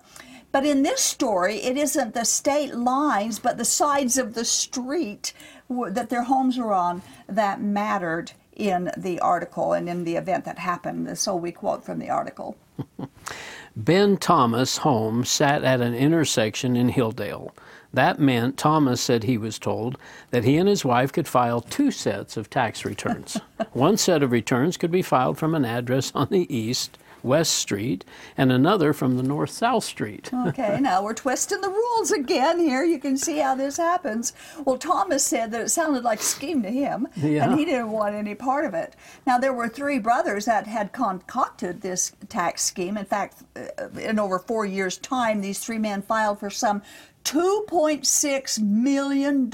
But 0.53 0.67
in 0.67 0.83
this 0.83 1.01
story, 1.01 1.55
it 1.55 1.77
isn't 1.77 2.13
the 2.13 2.25
state 2.25 2.75
lines, 2.75 3.39
but 3.39 3.57
the 3.57 3.65
sides 3.65 4.19
of 4.19 4.35
the 4.35 4.45
street 4.45 5.33
that 5.67 6.11
their 6.11 6.23
homes 6.23 6.59
are 6.59 6.71
on 6.71 7.01
that 7.27 7.59
mattered 7.59 8.33
in 8.55 8.91
the 8.95 9.19
article 9.19 9.73
and 9.73 9.89
in 9.89 10.03
the 10.03 10.15
event 10.15 10.45
that 10.45 10.59
happened. 10.59 11.17
So 11.17 11.35
we 11.35 11.51
quote 11.51 11.83
from 11.83 11.97
the 11.97 12.11
article. 12.11 12.55
Ben 13.75 14.15
Thomas 14.17 14.77
Home 14.77 15.25
sat 15.25 15.63
at 15.63 15.81
an 15.81 15.95
intersection 15.95 16.75
in 16.75 16.91
Hildale. 16.91 17.51
That 17.91 18.19
meant, 18.19 18.55
Thomas 18.55 19.01
said 19.01 19.23
he 19.23 19.39
was 19.39 19.57
told, 19.57 19.97
that 20.29 20.43
he 20.43 20.57
and 20.57 20.69
his 20.69 20.85
wife 20.85 21.11
could 21.11 21.27
file 21.27 21.61
two 21.61 21.89
sets 21.89 22.37
of 22.37 22.51
tax 22.51 22.85
returns. 22.85 23.39
One 23.73 23.97
set 23.97 24.21
of 24.21 24.31
returns 24.31 24.77
could 24.77 24.91
be 24.91 25.01
filed 25.01 25.39
from 25.39 25.55
an 25.55 25.65
address 25.65 26.11
on 26.13 26.27
the 26.29 26.55
east, 26.55 26.99
West 27.23 27.53
Street, 27.53 28.05
and 28.37 28.51
another 28.51 28.93
from 28.93 29.17
the 29.17 29.23
North 29.23 29.49
South 29.49 29.83
Street. 29.83 30.29
okay, 30.47 30.77
now 30.79 31.03
we're 31.03 31.13
twisting 31.13 31.61
the 31.61 31.69
rules 31.69 32.11
again 32.11 32.59
here. 32.59 32.83
You 32.83 32.99
can 32.99 33.17
see 33.17 33.37
how 33.37 33.55
this 33.55 33.77
happens. 33.77 34.33
Well, 34.65 34.77
Thomas 34.77 35.25
said 35.25 35.51
that 35.51 35.61
it 35.61 35.69
sounded 35.69 36.03
like 36.03 36.19
a 36.19 36.23
scheme 36.23 36.61
to 36.63 36.69
him, 36.69 37.07
yeah. 37.15 37.49
and 37.49 37.57
he 37.57 37.65
didn't 37.65 37.91
want 37.91 38.15
any 38.15 38.35
part 38.35 38.65
of 38.65 38.73
it. 38.73 38.95
Now, 39.25 39.37
there 39.37 39.53
were 39.53 39.69
three 39.69 39.99
brothers 39.99 40.45
that 40.45 40.67
had 40.67 40.91
concocted 40.91 41.81
this 41.81 42.11
tax 42.29 42.63
scheme. 42.63 42.97
In 42.97 43.05
fact, 43.05 43.43
uh, 43.55 43.87
in 43.99 44.19
over 44.19 44.39
four 44.39 44.65
years' 44.65 44.97
time, 44.97 45.41
these 45.41 45.59
three 45.59 45.79
men 45.79 46.01
filed 46.01 46.39
for 46.39 46.49
some 46.49 46.81
$2.6 47.23 48.59
million 48.59 49.51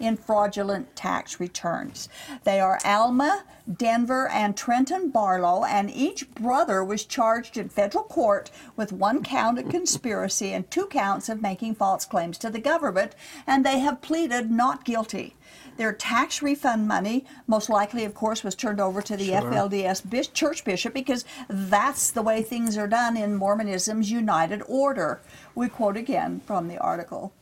in 0.00 0.16
fraudulent 0.16 0.96
tax 0.96 1.38
returns. 1.38 2.08
They 2.44 2.60
are 2.60 2.78
Alma, 2.84 3.44
Denver, 3.72 4.28
and 4.28 4.56
Trenton 4.56 5.10
Barlow, 5.10 5.64
and 5.64 5.90
each 5.90 6.28
brother 6.34 6.82
was 6.84 7.04
charged 7.04 7.56
in 7.56 7.68
federal 7.68 8.04
court 8.04 8.50
with 8.76 8.92
one 8.92 9.22
count 9.22 9.58
of 9.58 9.68
conspiracy 9.68 10.52
and 10.52 10.68
two 10.70 10.86
counts 10.86 11.28
of 11.28 11.40
making 11.40 11.76
false 11.76 12.04
claims 12.04 12.38
to 12.38 12.50
the 12.50 12.58
government, 12.58 13.14
and 13.46 13.64
they 13.64 13.78
have 13.78 14.02
pleaded 14.02 14.50
not 14.50 14.84
guilty. 14.84 15.36
Their 15.76 15.92
tax 15.92 16.42
refund 16.42 16.86
money, 16.86 17.24
most 17.46 17.68
likely, 17.70 18.04
of 18.04 18.14
course, 18.14 18.44
was 18.44 18.54
turned 18.54 18.80
over 18.80 19.02
to 19.02 19.16
the 19.16 19.26
sure. 19.26 19.42
FLDS 19.42 20.32
church 20.32 20.64
bishop 20.64 20.94
because 20.94 21.24
that's 21.48 22.10
the 22.10 22.22
way 22.22 22.42
things 22.42 22.76
are 22.76 22.88
done 22.88 23.16
in 23.16 23.36
Mormonism's 23.36 24.10
United 24.10 24.62
Order. 24.68 25.20
We 25.54 25.68
quote 25.68 25.96
again 25.96 26.40
from 26.46 26.68
the 26.68 26.78
article. 26.78 27.32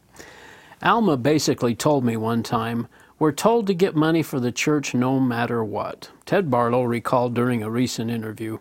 Alma 0.83 1.17
basically 1.17 1.75
told 1.75 2.05
me 2.05 2.17
one 2.17 2.43
time, 2.43 2.89
We're 3.19 3.33
told 3.33 3.67
to 3.67 3.75
get 3.75 3.95
money 3.95 4.23
for 4.23 4.41
the 4.41 4.53
church 4.53 4.95
no 4.95 5.21
matter 5.21 5.63
what. 5.63 6.11
Ted 6.25 6.51
Barlow 6.51 6.85
recalled 6.85 7.35
during 7.35 7.63
a 7.63 7.71
recent 7.71 8.11
interview. 8.11 8.59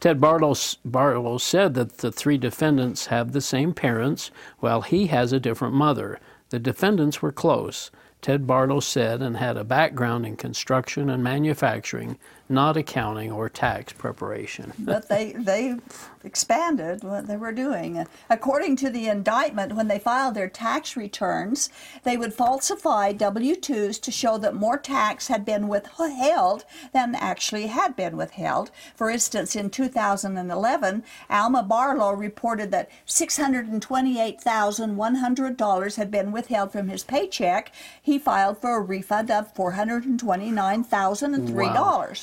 Ted 0.00 0.20
Barlow, 0.20 0.54
Barlow 0.84 1.36
said 1.38 1.74
that 1.74 1.98
the 1.98 2.10
three 2.10 2.38
defendants 2.38 3.06
have 3.06 3.32
the 3.32 3.40
same 3.42 3.74
parents, 3.74 4.30
while 4.58 4.80
he 4.80 5.08
has 5.08 5.32
a 5.32 5.38
different 5.38 5.74
mother. 5.74 6.18
The 6.48 6.58
defendants 6.58 7.22
were 7.22 7.30
close. 7.32 7.90
Ted 8.22 8.46
Barlow 8.46 8.80
said 8.80 9.22
and 9.22 9.36
had 9.36 9.56
a 9.56 9.64
background 9.64 10.26
in 10.26 10.36
construction 10.36 11.08
and 11.08 11.24
manufacturing, 11.24 12.18
not 12.48 12.76
accounting 12.76 13.32
or 13.32 13.48
tax 13.48 13.92
preparation. 13.92 14.72
but 14.78 15.08
they, 15.08 15.32
they 15.32 15.76
expanded 16.24 17.02
what 17.02 17.26
they 17.26 17.36
were 17.36 17.52
doing. 17.52 18.06
According 18.28 18.76
to 18.76 18.90
the 18.90 19.08
indictment, 19.08 19.74
when 19.74 19.88
they 19.88 19.98
filed 19.98 20.34
their 20.34 20.48
tax 20.48 20.96
returns, 20.96 21.68
they 22.04 22.16
would 22.16 22.32
falsify 22.34 23.12
W 23.12 23.56
2s 23.56 24.00
to 24.00 24.10
show 24.10 24.38
that 24.38 24.54
more 24.54 24.78
tax 24.78 25.28
had 25.28 25.44
been 25.44 25.68
withheld 25.68 26.64
than 26.92 27.14
actually 27.14 27.68
had 27.68 27.94
been 27.96 28.16
withheld. 28.16 28.70
For 28.94 29.10
instance, 29.10 29.56
in 29.56 29.70
2011, 29.70 31.02
Alma 31.28 31.62
Barlow 31.62 32.12
reported 32.12 32.70
that 32.70 32.90
$628,100 33.06 35.96
had 35.96 36.10
been 36.10 36.32
withheld 36.32 36.72
from 36.72 36.88
his 36.88 37.04
paycheck. 37.04 37.72
He 38.02 38.18
filed 38.18 38.58
for 38.58 38.76
a 38.76 38.80
refund 38.80 39.30
of 39.30 39.54
$429,003. 39.54 41.54
Wow. 41.54 42.14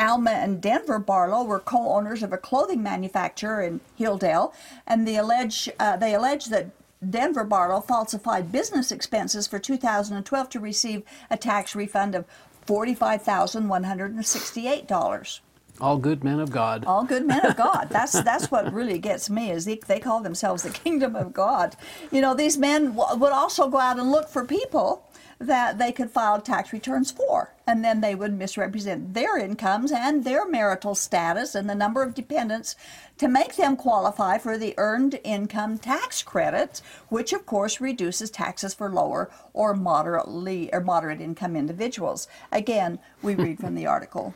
Alma 0.00 0.30
and 0.30 0.62
Denver 0.62 0.98
Barlow 0.98 1.44
were 1.44 1.60
co-owners 1.60 2.22
of 2.22 2.32
a 2.32 2.38
clothing 2.38 2.82
manufacturer 2.82 3.60
in 3.62 3.80
Hildale, 3.98 4.54
and 4.86 5.06
the 5.06 5.16
allege, 5.16 5.68
uh, 5.78 5.98
they 5.98 6.14
allege 6.14 6.46
that 6.46 6.70
Denver 7.08 7.44
Barlow 7.44 7.80
falsified 7.80 8.50
business 8.50 8.90
expenses 8.90 9.46
for 9.46 9.58
2012 9.58 10.48
to 10.50 10.60
receive 10.60 11.02
a 11.30 11.36
tax 11.36 11.74
refund 11.74 12.14
of 12.14 12.24
$45,168. 12.66 15.40
All 15.80 15.96
good 15.96 16.22
men 16.22 16.40
of 16.40 16.50
God. 16.50 16.84
All 16.84 17.04
good 17.04 17.26
men 17.26 17.46
of 17.46 17.56
God. 17.56 17.88
That's 17.90 18.20
that's 18.22 18.50
what 18.50 18.70
really 18.72 18.98
gets 18.98 19.30
me 19.30 19.50
is 19.50 19.64
they, 19.64 19.80
they 19.86 19.98
call 19.98 20.20
themselves 20.20 20.62
the 20.62 20.70
kingdom 20.84 21.16
of 21.16 21.32
God. 21.32 21.74
You 22.10 22.20
know, 22.20 22.34
these 22.34 22.58
men 22.58 22.94
w- 22.94 23.18
would 23.18 23.32
also 23.32 23.68
go 23.68 23.78
out 23.78 23.98
and 23.98 24.12
look 24.12 24.28
for 24.28 24.44
people 24.44 25.02
that 25.40 25.78
they 25.78 25.90
could 25.90 26.10
file 26.10 26.40
tax 26.40 26.72
returns 26.72 27.10
for. 27.10 27.54
And 27.66 27.82
then 27.82 28.00
they 28.00 28.14
would 28.14 28.34
misrepresent 28.34 29.14
their 29.14 29.38
incomes 29.38 29.90
and 29.90 30.22
their 30.22 30.46
marital 30.46 30.94
status 30.94 31.54
and 31.54 31.68
the 31.68 31.74
number 31.74 32.02
of 32.02 32.14
dependents 32.14 32.76
to 33.16 33.26
make 33.26 33.56
them 33.56 33.76
qualify 33.76 34.36
for 34.36 34.58
the 34.58 34.74
earned 34.76 35.18
income 35.24 35.78
tax 35.78 36.22
credit, 36.22 36.82
which 37.08 37.32
of 37.32 37.46
course 37.46 37.80
reduces 37.80 38.30
taxes 38.30 38.74
for 38.74 38.90
lower 38.90 39.30
or 39.54 39.74
moderately 39.74 40.72
or 40.74 40.80
moderate 40.80 41.22
income 41.22 41.56
individuals. 41.56 42.28
Again, 42.52 42.98
we 43.22 43.34
read 43.34 43.58
from 43.58 43.74
the 43.74 43.86
article. 43.86 44.34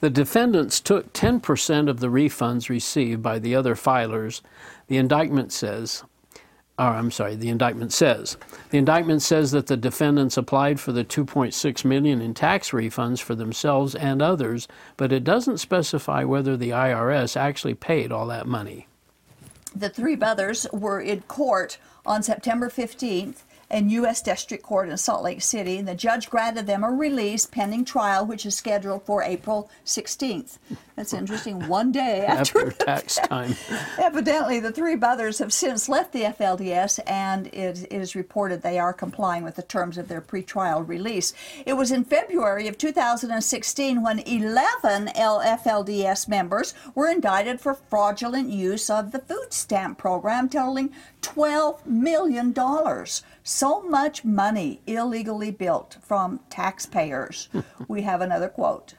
The 0.00 0.10
defendants 0.10 0.80
took 0.80 1.12
10% 1.12 1.88
of 1.88 2.00
the 2.00 2.08
refunds 2.08 2.68
received 2.68 3.22
by 3.22 3.38
the 3.38 3.54
other 3.54 3.76
filers. 3.76 4.40
The 4.88 4.96
indictment 4.96 5.52
says 5.52 6.02
or 6.78 6.86
I'm 6.86 7.10
sorry, 7.10 7.36
the 7.36 7.50
indictment 7.50 7.92
says. 7.92 8.36
The 8.70 8.78
indictment 8.78 9.22
says 9.22 9.50
that 9.50 9.66
the 9.66 9.76
defendants 9.76 10.36
applied 10.36 10.80
for 10.80 10.92
the 10.92 11.04
2.6 11.04 11.84
million 11.84 12.22
in 12.22 12.34
tax 12.34 12.70
refunds 12.70 13.20
for 13.20 13.34
themselves 13.34 13.94
and 13.94 14.22
others, 14.22 14.68
but 14.96 15.12
it 15.12 15.24
doesn't 15.24 15.58
specify 15.58 16.24
whether 16.24 16.56
the 16.56 16.70
IRS 16.70 17.36
actually 17.36 17.74
paid 17.74 18.10
all 18.10 18.26
that 18.28 18.46
money. 18.46 18.88
The 19.74 19.88
three 19.88 20.16
brothers 20.16 20.66
were 20.72 21.00
in 21.00 21.22
court 21.22 21.78
on 22.04 22.22
September 22.22 22.68
15th 22.68 23.42
in 23.72 23.88
U.S. 23.90 24.20
District 24.20 24.62
Court 24.62 24.88
in 24.88 24.96
Salt 24.96 25.22
Lake 25.22 25.42
City, 25.42 25.78
and 25.78 25.88
the 25.88 25.94
judge 25.94 26.28
granted 26.28 26.66
them 26.66 26.84
a 26.84 26.90
release 26.90 27.46
pending 27.46 27.84
trial, 27.84 28.26
which 28.26 28.44
is 28.44 28.54
scheduled 28.54 29.04
for 29.04 29.22
April 29.22 29.70
16th. 29.86 30.58
That's 30.94 31.14
interesting. 31.14 31.68
One 31.68 31.90
day 31.90 32.20
after, 32.26 32.66
after 32.66 32.84
tax 32.84 33.16
time. 33.16 33.56
Evidently, 33.98 34.60
the 34.60 34.72
three 34.72 34.94
brothers 34.96 35.38
have 35.38 35.52
since 35.52 35.88
left 35.88 36.12
the 36.12 36.22
FLDS, 36.22 37.00
and 37.06 37.46
it, 37.48 37.84
it 37.90 37.92
is 37.92 38.14
reported 38.14 38.62
they 38.62 38.78
are 38.78 38.92
complying 38.92 39.42
with 39.42 39.56
the 39.56 39.62
terms 39.62 39.96
of 39.96 40.08
their 40.08 40.20
pretrial 40.20 40.86
release. 40.86 41.32
It 41.64 41.72
was 41.74 41.90
in 41.90 42.04
February 42.04 42.68
of 42.68 42.76
2016 42.76 44.02
when 44.02 44.18
11 44.20 45.08
FLDS 45.08 46.28
members 46.28 46.74
were 46.94 47.08
indicted 47.08 47.60
for 47.60 47.74
fraudulent 47.74 48.50
use 48.50 48.90
of 48.90 49.12
the 49.12 49.18
food 49.18 49.52
stamp 49.52 49.96
program, 49.96 50.48
totaling 50.48 50.92
$12 51.22 51.86
million. 51.86 52.52
So 53.44 53.82
much 53.82 54.24
money 54.24 54.80
illegally 54.86 55.50
built 55.50 55.96
from 56.02 56.40
taxpayers. 56.48 57.48
Hmm. 57.52 57.60
we 57.88 58.02
have 58.02 58.20
another 58.20 58.48
quote. 58.48 58.94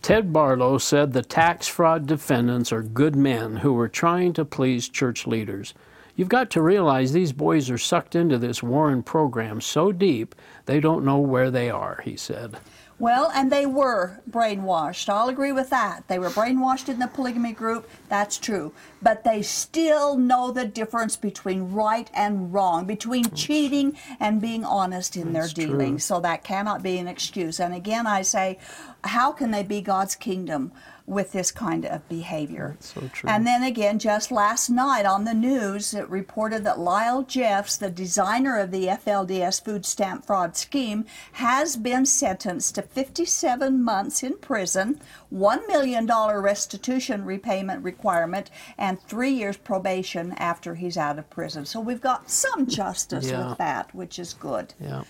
Ted 0.00 0.32
Barlow 0.32 0.78
said 0.78 1.12
the 1.12 1.22
tax 1.22 1.66
fraud 1.66 2.06
defendants 2.06 2.72
are 2.72 2.82
good 2.82 3.16
men 3.16 3.56
who 3.56 3.72
were 3.72 3.88
trying 3.88 4.32
to 4.34 4.44
please 4.44 4.88
church 4.88 5.26
leaders. 5.26 5.74
You've 6.16 6.28
got 6.28 6.50
to 6.50 6.62
realize 6.62 7.12
these 7.12 7.32
boys 7.32 7.68
are 7.68 7.78
sucked 7.78 8.14
into 8.14 8.38
this 8.38 8.62
Warren 8.62 9.02
program 9.02 9.60
so 9.60 9.92
deep 9.92 10.34
they 10.66 10.80
don't 10.80 11.04
know 11.04 11.18
where 11.18 11.50
they 11.50 11.68
are, 11.70 12.00
he 12.04 12.16
said. 12.16 12.56
Well, 13.00 13.30
and 13.32 13.52
they 13.52 13.64
were 13.64 14.20
brainwashed. 14.28 15.08
I'll 15.08 15.28
agree 15.28 15.52
with 15.52 15.70
that. 15.70 16.08
They 16.08 16.18
were 16.18 16.30
brainwashed 16.30 16.88
in 16.88 16.98
the 16.98 17.06
polygamy 17.06 17.52
group. 17.52 17.88
That's 18.08 18.38
true. 18.38 18.72
But 19.00 19.22
they 19.22 19.42
still 19.42 20.16
know 20.16 20.50
the 20.50 20.64
difference 20.64 21.16
between 21.16 21.72
right 21.72 22.10
and 22.12 22.52
wrong, 22.52 22.86
between 22.86 23.30
cheating 23.30 23.96
and 24.18 24.40
being 24.40 24.64
honest 24.64 25.16
in 25.16 25.32
That's 25.32 25.52
their 25.52 25.66
dealings. 25.66 26.04
So 26.04 26.18
that 26.20 26.42
cannot 26.42 26.82
be 26.82 26.98
an 26.98 27.06
excuse. 27.06 27.60
And 27.60 27.72
again, 27.72 28.06
I 28.06 28.22
say, 28.22 28.58
how 29.04 29.30
can 29.30 29.52
they 29.52 29.62
be 29.62 29.80
God's 29.80 30.16
kingdom 30.16 30.72
with 31.08 31.32
this 31.32 31.50
kind 31.50 31.86
of 31.86 32.06
behavior. 32.08 32.76
So 32.80 33.08
and 33.24 33.46
then 33.46 33.62
again, 33.62 33.98
just 33.98 34.30
last 34.30 34.68
night 34.68 35.06
on 35.06 35.24
the 35.24 35.32
news, 35.32 35.94
it 35.94 36.08
reported 36.10 36.64
that 36.64 36.78
Lyle 36.78 37.22
Jeffs, 37.22 37.76
the 37.76 37.90
designer 37.90 38.58
of 38.58 38.70
the 38.70 38.86
FLDS 38.86 39.64
food 39.64 39.86
stamp 39.86 40.26
fraud 40.26 40.56
scheme, 40.56 41.06
has 41.32 41.76
been 41.76 42.04
sentenced 42.04 42.74
to 42.74 42.82
57 42.82 43.82
months 43.82 44.22
in 44.22 44.36
prison, 44.36 45.00
$1 45.32 45.66
million 45.66 46.06
restitution 46.06 47.24
repayment 47.24 47.82
requirement, 47.82 48.50
and 48.76 49.00
three 49.00 49.32
years 49.32 49.56
probation 49.56 50.32
after 50.32 50.74
he's 50.74 50.98
out 50.98 51.18
of 51.18 51.30
prison. 51.30 51.64
So 51.64 51.80
we've 51.80 52.02
got 52.02 52.30
some 52.30 52.66
justice 52.66 53.30
yeah. 53.30 53.48
with 53.48 53.58
that, 53.58 53.94
which 53.94 54.18
is 54.18 54.34
good. 54.34 54.74
Yeah. 54.78 55.04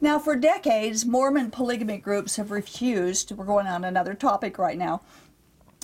Now, 0.00 0.18
for 0.18 0.36
decades, 0.36 1.06
Mormon 1.06 1.50
polygamy 1.50 1.98
groups 1.98 2.36
have 2.36 2.50
refused, 2.50 3.32
we're 3.32 3.44
going 3.44 3.66
on 3.66 3.84
another 3.84 4.12
topic 4.12 4.58
right 4.58 4.76
now, 4.76 5.00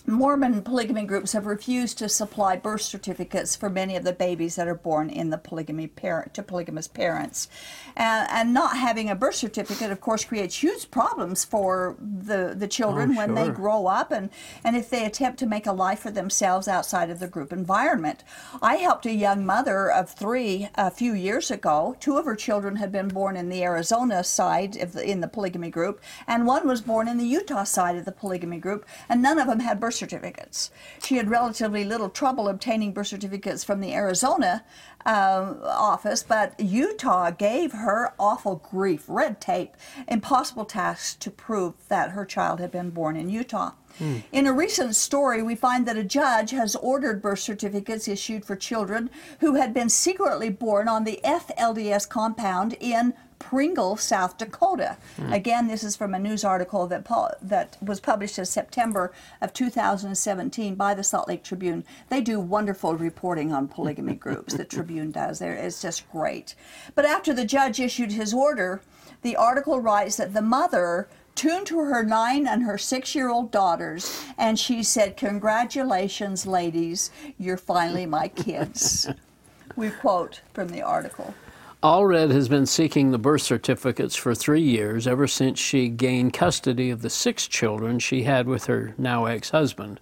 Mormon 0.06 0.62
polygamy 0.62 1.04
groups 1.04 1.32
have 1.32 1.46
refused 1.46 1.98
to 1.98 2.08
supply 2.08 2.56
birth 2.56 2.82
certificates 2.82 3.56
for 3.56 3.70
many 3.70 3.96
of 3.96 4.04
the 4.04 4.12
babies 4.12 4.56
that 4.56 4.68
are 4.68 4.74
born 4.74 5.10
in 5.10 5.30
the 5.30 5.38
polygamy 5.38 5.86
parent 5.86 6.34
to 6.34 6.42
polygamous 6.42 6.88
parents, 6.88 7.48
and, 7.96 8.28
and 8.30 8.54
not 8.54 8.76
having 8.76 9.10
a 9.10 9.14
birth 9.14 9.34
certificate, 9.36 9.90
of 9.90 10.00
course, 10.00 10.24
creates 10.24 10.62
huge 10.62 10.90
problems 10.90 11.44
for 11.44 11.96
the 12.00 12.54
the 12.56 12.68
children 12.68 13.12
Oh, 13.12 13.16
when 13.16 13.34
they 13.34 13.48
grow 13.50 13.86
up 13.86 14.10
and 14.10 14.30
and 14.64 14.76
if 14.76 14.90
they 14.90 15.04
attempt 15.04 15.38
to 15.40 15.46
make 15.46 15.66
a 15.66 15.72
life 15.72 16.00
for 16.00 16.10
themselves 16.10 16.68
outside 16.68 17.10
of 17.10 17.20
the 17.20 17.28
group 17.28 17.52
environment. 17.52 18.24
I 18.62 18.76
helped 18.76 19.06
a 19.06 19.12
young 19.12 19.44
mother 19.44 19.90
of 19.90 20.10
three 20.10 20.68
a 20.74 20.90
few 20.90 21.12
years 21.14 21.50
ago. 21.50 21.96
Two 22.00 22.16
of 22.16 22.24
her 22.24 22.36
children 22.36 22.76
had 22.76 22.92
been 22.92 23.08
born 23.08 23.36
in 23.36 23.48
the 23.48 23.62
Arizona 23.62 24.24
side 24.24 24.76
of 24.76 24.92
the, 24.92 25.08
in 25.08 25.20
the 25.20 25.28
polygamy 25.28 25.70
group, 25.70 26.00
and 26.26 26.46
one 26.46 26.66
was 26.66 26.80
born 26.80 27.08
in 27.08 27.18
the 27.18 27.26
Utah 27.26 27.64
side 27.64 27.96
of 27.96 28.04
the 28.04 28.12
polygamy 28.12 28.58
group, 28.58 28.86
and 29.08 29.22
none 29.22 29.38
of 29.38 29.46
them 29.46 29.60
had 29.60 29.80
birth 29.80 29.89
certificates. 29.94 30.70
She 31.02 31.16
had 31.16 31.30
relatively 31.30 31.84
little 31.84 32.08
trouble 32.08 32.48
obtaining 32.48 32.92
birth 32.92 33.08
certificates 33.08 33.64
from 33.64 33.80
the 33.80 33.94
Arizona 33.94 34.64
uh, 35.06 35.54
office, 35.64 36.22
but 36.22 36.58
Utah 36.60 37.30
gave 37.30 37.72
her 37.72 38.12
awful 38.18 38.56
grief, 38.56 39.04
red 39.08 39.40
tape, 39.40 39.76
impossible 40.08 40.64
tasks 40.64 41.14
to 41.16 41.30
prove 41.30 41.74
that 41.88 42.10
her 42.10 42.24
child 42.24 42.60
had 42.60 42.70
been 42.70 42.90
born 42.90 43.16
in 43.16 43.28
Utah. 43.28 43.72
In 44.32 44.46
a 44.46 44.52
recent 44.52 44.96
story, 44.96 45.42
we 45.42 45.54
find 45.54 45.84
that 45.86 45.96
a 45.96 46.04
judge 46.04 46.52
has 46.52 46.76
ordered 46.76 47.20
birth 47.20 47.40
certificates 47.40 48.08
issued 48.08 48.44
for 48.44 48.56
children 48.56 49.10
who 49.40 49.56
had 49.56 49.74
been 49.74 49.88
secretly 49.90 50.48
born 50.48 50.88
on 50.88 51.04
the 51.04 51.20
FLDS 51.22 52.08
compound 52.08 52.76
in 52.80 53.14
Pringle, 53.40 53.96
South 53.96 54.38
Dakota. 54.38 54.96
Hmm. 55.16 55.32
Again, 55.32 55.66
this 55.66 55.82
is 55.82 55.96
from 55.96 56.14
a 56.14 56.18
news 56.20 56.44
article 56.44 56.86
that 56.86 57.04
pu- 57.04 57.34
that 57.42 57.76
was 57.82 57.98
published 57.98 58.38
in 58.38 58.44
September 58.44 59.12
of 59.40 59.52
2017 59.52 60.76
by 60.76 60.94
the 60.94 61.02
Salt 61.02 61.26
Lake 61.26 61.42
Tribune. 61.42 61.82
They 62.10 62.20
do 62.20 62.38
wonderful 62.38 62.94
reporting 62.94 63.52
on 63.52 63.66
polygamy 63.66 64.14
groups. 64.26 64.54
The 64.54 64.64
Tribune 64.64 65.10
does. 65.10 65.40
There, 65.40 65.52
it's 65.54 65.82
just 65.82 66.08
great. 66.12 66.54
But 66.94 67.06
after 67.06 67.34
the 67.34 67.44
judge 67.44 67.80
issued 67.80 68.12
his 68.12 68.32
order, 68.32 68.82
the 69.22 69.34
article 69.34 69.80
writes 69.80 70.16
that 70.18 70.32
the 70.32 70.42
mother 70.42 71.08
tuned 71.34 71.66
to 71.66 71.78
her 71.78 72.04
nine 72.04 72.46
and 72.46 72.62
her 72.62 72.78
six 72.78 73.14
year 73.14 73.30
old 73.30 73.50
daughters, 73.50 74.24
and 74.38 74.58
she 74.58 74.82
said, 74.82 75.16
Congratulations, 75.16 76.46
ladies, 76.46 77.10
you're 77.38 77.56
finally 77.56 78.06
my 78.06 78.28
kids. 78.28 79.08
we 79.76 79.90
quote 79.90 80.42
from 80.52 80.68
the 80.68 80.82
article. 80.82 81.34
Allred 81.82 82.30
has 82.30 82.46
been 82.46 82.66
seeking 82.66 83.10
the 83.10 83.16
birth 83.16 83.40
certificates 83.40 84.14
for 84.14 84.34
three 84.34 84.60
years, 84.60 85.06
ever 85.06 85.26
since 85.26 85.58
she 85.58 85.88
gained 85.88 86.34
custody 86.34 86.90
of 86.90 87.00
the 87.00 87.08
six 87.08 87.46
children 87.46 87.98
she 87.98 88.24
had 88.24 88.46
with 88.46 88.66
her 88.66 88.92
now 88.98 89.24
ex 89.24 89.48
husband. 89.48 89.98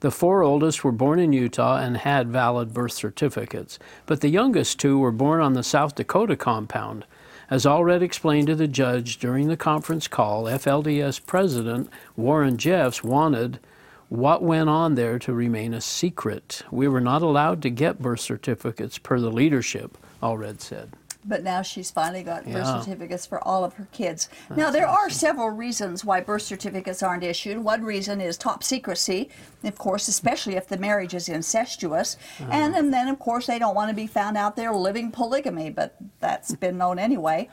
The 0.00 0.10
four 0.10 0.42
oldest 0.42 0.82
were 0.82 0.90
born 0.90 1.18
in 1.18 1.34
Utah 1.34 1.76
and 1.76 1.98
had 1.98 2.30
valid 2.30 2.72
birth 2.72 2.92
certificates, 2.92 3.78
but 4.06 4.22
the 4.22 4.30
youngest 4.30 4.80
two 4.80 4.98
were 4.98 5.12
born 5.12 5.42
on 5.42 5.52
the 5.52 5.62
South 5.62 5.96
Dakota 5.96 6.34
compound. 6.34 7.04
As 7.50 7.66
Allred 7.66 8.00
explained 8.00 8.46
to 8.46 8.54
the 8.54 8.66
judge 8.66 9.18
during 9.18 9.48
the 9.48 9.56
conference 9.58 10.08
call, 10.08 10.44
FLDS 10.44 11.26
President 11.26 11.90
Warren 12.16 12.56
Jeffs 12.56 13.04
wanted 13.04 13.60
what 14.08 14.42
went 14.42 14.70
on 14.70 14.94
there 14.94 15.18
to 15.18 15.34
remain 15.34 15.74
a 15.74 15.82
secret. 15.82 16.62
We 16.70 16.88
were 16.88 17.02
not 17.02 17.20
allowed 17.20 17.60
to 17.60 17.68
get 17.68 18.00
birth 18.00 18.20
certificates 18.20 18.96
per 18.96 19.20
the 19.20 19.30
leadership, 19.30 19.98
Allred 20.22 20.62
said. 20.62 20.94
But 21.24 21.42
now 21.42 21.62
she's 21.62 21.90
finally 21.90 22.22
got 22.22 22.44
birth 22.44 22.84
certificates 22.84 23.26
for 23.26 23.46
all 23.46 23.64
of 23.64 23.74
her 23.74 23.88
kids. 23.92 24.28
now, 24.56 24.70
there 24.70 24.86
are 24.86 25.10
several 25.10 25.50
reasons 25.50 26.04
why 26.04 26.20
birth 26.20 26.42
certificates 26.42 27.02
aren't 27.02 27.24
issued. 27.24 27.58
One 27.58 27.82
reason 27.82 28.20
is 28.20 28.36
top 28.36 28.62
secrecy, 28.62 29.28
of 29.64 29.76
course, 29.76 30.08
especially 30.08 30.54
if 30.56 30.68
the 30.68 30.78
marriage 30.78 31.14
is 31.14 31.28
incestuous. 31.28 32.16
Uh-huh. 32.40 32.50
And, 32.52 32.74
and 32.76 32.92
then, 32.92 33.08
of 33.08 33.18
course, 33.18 33.46
they 33.46 33.58
don't 33.58 33.74
want 33.74 33.90
to 33.90 33.96
be 33.96 34.06
found 34.06 34.36
out 34.36 34.56
there 34.56 34.72
living 34.72 35.10
polygamy, 35.10 35.70
but 35.70 35.96
that's 36.20 36.54
been 36.54 36.78
known 36.78 36.98
anyway. 36.98 37.50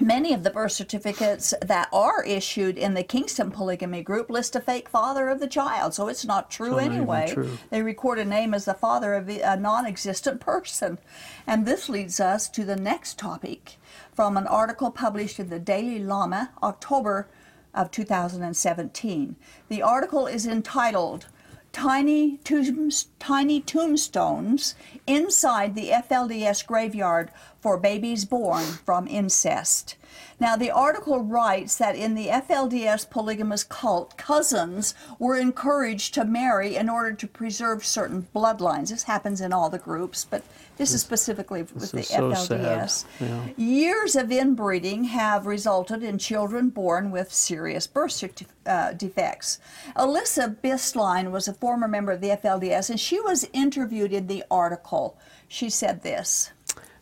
Many 0.00 0.34
of 0.34 0.42
the 0.42 0.50
birth 0.50 0.72
certificates 0.72 1.54
that 1.62 1.88
are 1.92 2.24
issued 2.24 2.78
in 2.78 2.94
the 2.94 3.04
Kingston 3.04 3.52
polygamy 3.52 4.02
group 4.02 4.28
list 4.28 4.56
a 4.56 4.60
fake 4.60 4.88
father 4.88 5.28
of 5.28 5.38
the 5.38 5.46
child, 5.46 5.94
so 5.94 6.08
it's 6.08 6.24
not 6.24 6.50
true 6.50 6.72
So 6.72 6.78
anyway. 6.78 7.30
true. 7.32 7.58
They 7.70 7.82
record 7.82 8.18
a 8.18 8.24
name 8.24 8.54
as 8.54 8.64
the 8.64 8.74
father 8.74 9.14
of 9.14 9.28
a 9.28 9.56
non 9.56 9.86
existent 9.86 10.40
person. 10.40 10.98
And 11.46 11.64
this 11.64 11.88
leads 11.88 12.18
us 12.18 12.48
to 12.50 12.64
the 12.64 12.76
next 12.76 13.18
topic 13.18 13.76
from 14.12 14.36
an 14.36 14.48
article 14.48 14.90
published 14.90 15.38
in 15.38 15.48
the 15.48 15.60
Daily 15.60 16.00
Lama, 16.00 16.50
October 16.62 17.28
of 17.72 17.90
2017. 17.92 19.36
The 19.68 19.82
article 19.82 20.26
is 20.26 20.46
entitled 20.46 21.26
Tiny, 21.74 22.36
tombs, 22.44 23.08
tiny 23.18 23.60
tombstones 23.60 24.76
inside 25.08 25.74
the 25.74 25.90
FLDS 25.90 26.64
graveyard 26.64 27.32
for 27.64 27.78
babies 27.78 28.26
born 28.26 28.62
from 28.62 29.08
incest. 29.08 29.96
Now, 30.38 30.54
the 30.54 30.70
article 30.70 31.20
writes 31.20 31.78
that 31.78 31.96
in 31.96 32.14
the 32.14 32.26
FLDS 32.26 33.08
polygamous 33.08 33.64
cult, 33.64 34.18
cousins 34.18 34.94
were 35.18 35.38
encouraged 35.38 36.12
to 36.12 36.26
marry 36.26 36.76
in 36.76 36.90
order 36.90 37.14
to 37.14 37.26
preserve 37.26 37.82
certain 37.82 38.28
bloodlines. 38.34 38.90
This 38.90 39.04
happens 39.04 39.40
in 39.40 39.54
all 39.54 39.70
the 39.70 39.78
groups, 39.78 40.26
but 40.28 40.42
this 40.76 40.92
is 40.92 41.00
specifically 41.00 41.62
with 41.62 41.92
the 41.92 42.02
so. 42.02 42.30
FLDS. 42.30 43.06
Yeah. 43.18 43.46
Years 43.56 44.14
of 44.14 44.30
inbreeding 44.30 45.04
have 45.04 45.46
resulted 45.46 46.02
in 46.02 46.18
children 46.18 46.68
born 46.68 47.10
with 47.10 47.32
serious 47.32 47.86
birth 47.86 48.10
certi- 48.10 48.46
uh, 48.66 48.92
defects. 48.92 49.58
Alyssa 49.96 50.54
Bistline 50.62 51.30
was 51.30 51.48
a 51.48 51.54
former 51.54 51.88
member 51.88 52.12
of 52.12 52.20
the 52.20 52.28
FLDS, 52.28 52.90
and 52.90 53.00
she 53.00 53.20
was 53.20 53.48
interviewed 53.54 54.12
in 54.12 54.26
the 54.26 54.44
article. 54.50 55.16
She 55.48 55.70
said 55.70 56.02
this. 56.02 56.50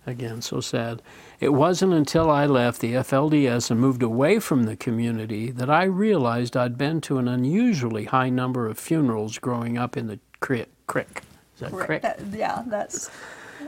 Again, 0.06 0.42
so 0.42 0.60
sad. 0.60 1.00
It 1.38 1.50
wasn't 1.50 1.92
until 1.92 2.28
I 2.28 2.44
left 2.46 2.80
the 2.80 2.94
FLDS 2.94 3.70
and 3.70 3.78
moved 3.80 4.02
away 4.02 4.40
from 4.40 4.64
the 4.64 4.74
community 4.76 5.50
that 5.52 5.70
I 5.70 5.84
realized 5.84 6.56
I'd 6.56 6.76
been 6.76 7.00
to 7.02 7.18
an 7.18 7.28
unusually 7.28 8.06
high 8.06 8.28
number 8.28 8.66
of 8.66 8.78
funerals 8.78 9.38
growing 9.38 9.78
up 9.78 9.96
in 9.96 10.08
the 10.08 10.18
crick. 10.40 10.70
crick. 10.88 11.22
Is 11.54 11.60
that 11.60 11.72
crick? 11.72 12.02
That- 12.02 12.20
yeah, 12.32 12.64
that's 12.66 13.10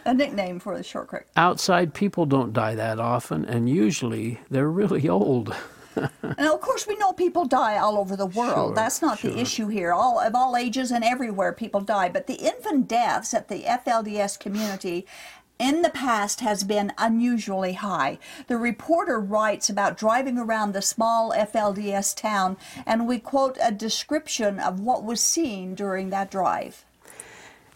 a 0.04 0.12
nickname 0.12 0.58
for 0.58 0.76
the 0.76 0.82
short 0.82 1.06
creek. 1.06 1.22
Outside 1.36 1.94
people 1.94 2.26
don't 2.26 2.52
die 2.52 2.74
that 2.74 2.98
often, 2.98 3.44
and 3.44 3.68
usually 3.68 4.40
they're 4.50 4.70
really 4.70 5.08
old. 5.20 5.54
And 5.94 6.48
of 6.48 6.60
course, 6.60 6.88
we 6.88 6.96
know 6.96 7.12
people 7.12 7.44
die 7.44 7.78
all 7.78 7.96
over 7.98 8.16
the 8.16 8.26
world. 8.26 8.70
Sure, 8.70 8.74
That's 8.74 9.00
not 9.00 9.20
the 9.20 9.38
issue 9.38 9.68
here. 9.68 9.92
All 9.92 10.18
of 10.18 10.34
all 10.34 10.56
ages 10.56 10.90
and 10.90 11.04
everywhere, 11.04 11.52
people 11.52 11.80
die. 11.80 12.08
But 12.08 12.26
the 12.26 12.34
infant 12.34 12.88
deaths 12.88 13.32
at 13.32 13.46
the 13.46 13.62
FLDS 13.62 14.36
community. 14.40 15.06
In 15.58 15.82
the 15.82 15.90
past 15.90 16.40
has 16.40 16.64
been 16.64 16.92
unusually 16.98 17.74
high. 17.74 18.18
The 18.48 18.56
reporter 18.56 19.20
writes 19.20 19.70
about 19.70 19.96
driving 19.96 20.36
around 20.36 20.72
the 20.72 20.82
small 20.82 21.32
FLDS 21.32 22.16
town, 22.16 22.56
and 22.84 23.06
we 23.06 23.20
quote 23.20 23.56
a 23.62 23.70
description 23.70 24.58
of 24.58 24.80
what 24.80 25.04
was 25.04 25.20
seen 25.20 25.76
during 25.76 26.10
that 26.10 26.30
drive. 26.30 26.84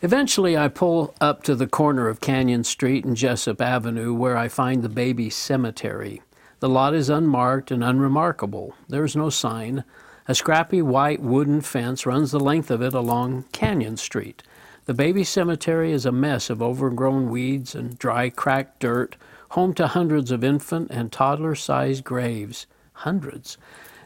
Eventually, 0.03 0.57
I 0.57 0.69
pull 0.69 1.15
up 1.21 1.45
to 1.45 1.55
the 1.55 1.69
corner 1.69 2.09
of 2.09 2.21
Canyon 2.21 2.65
Street 2.65 3.05
and 3.05 3.17
Jessop 3.17 3.61
Avenue 3.61 4.13
where 4.13 4.37
I 4.37 4.49
find 4.49 4.83
the 4.83 4.89
baby 4.89 5.31
cemetery. 5.31 6.21
The 6.61 6.69
lot 6.69 6.95
is 6.95 7.09
unmarked 7.09 7.71
and 7.71 7.85
unremarkable. 7.85 8.75
There 8.89 9.05
is 9.05 9.15
no 9.15 9.31
sign. 9.31 9.85
A 10.27 10.35
scrappy 10.35 10.83
white 10.83 11.21
wooden 11.21 11.61
fence 11.61 12.07
runs 12.07 12.33
the 12.33 12.41
length 12.41 12.71
of 12.73 12.83
it 12.83 12.95
along 12.95 13.45
Canyon 13.53 13.97
Street. 13.97 14.43
The 14.89 14.95
baby 14.95 15.23
cemetery 15.23 15.93
is 15.93 16.07
a 16.07 16.13
mess 16.13 16.49
of 16.49 16.63
overgrown 16.63 17.29
weeds 17.29 17.75
and 17.75 17.99
dry, 17.99 18.31
cracked 18.31 18.81
dirt, 18.81 19.17
home 19.51 19.75
to 19.75 19.87
hundreds 19.87 20.31
of 20.31 20.43
infant 20.43 20.91
and 20.91 21.13
toddler 21.13 21.55
sized 21.55 22.05
graves. 22.05 22.67
Hundreds. 22.95 23.59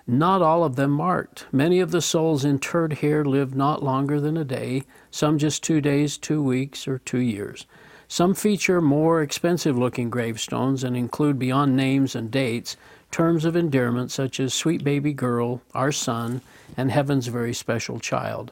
Not 0.08 0.42
all 0.42 0.64
of 0.64 0.74
them 0.74 0.90
marked. 0.90 1.46
Many 1.52 1.78
of 1.78 1.92
the 1.92 2.00
souls 2.00 2.44
interred 2.44 2.94
here 2.94 3.22
lived 3.22 3.54
not 3.54 3.84
longer 3.84 4.20
than 4.20 4.36
a 4.36 4.44
day, 4.44 4.82
some 5.12 5.38
just 5.38 5.62
two 5.62 5.80
days, 5.80 6.18
two 6.18 6.42
weeks, 6.42 6.88
or 6.88 6.98
two 6.98 7.20
years. 7.20 7.64
Some 8.08 8.34
feature 8.34 8.80
more 8.80 9.22
expensive 9.22 9.78
looking 9.78 10.10
gravestones 10.10 10.82
and 10.82 10.96
include, 10.96 11.38
beyond 11.38 11.76
names 11.76 12.16
and 12.16 12.28
dates, 12.28 12.76
terms 13.12 13.44
of 13.44 13.54
endearment 13.54 14.10
such 14.10 14.40
as 14.40 14.52
sweet 14.52 14.82
baby 14.82 15.12
girl, 15.12 15.62
our 15.76 15.92
son, 15.92 16.40
and 16.76 16.90
heaven's 16.90 17.28
very 17.28 17.54
special 17.54 18.00
child. 18.00 18.50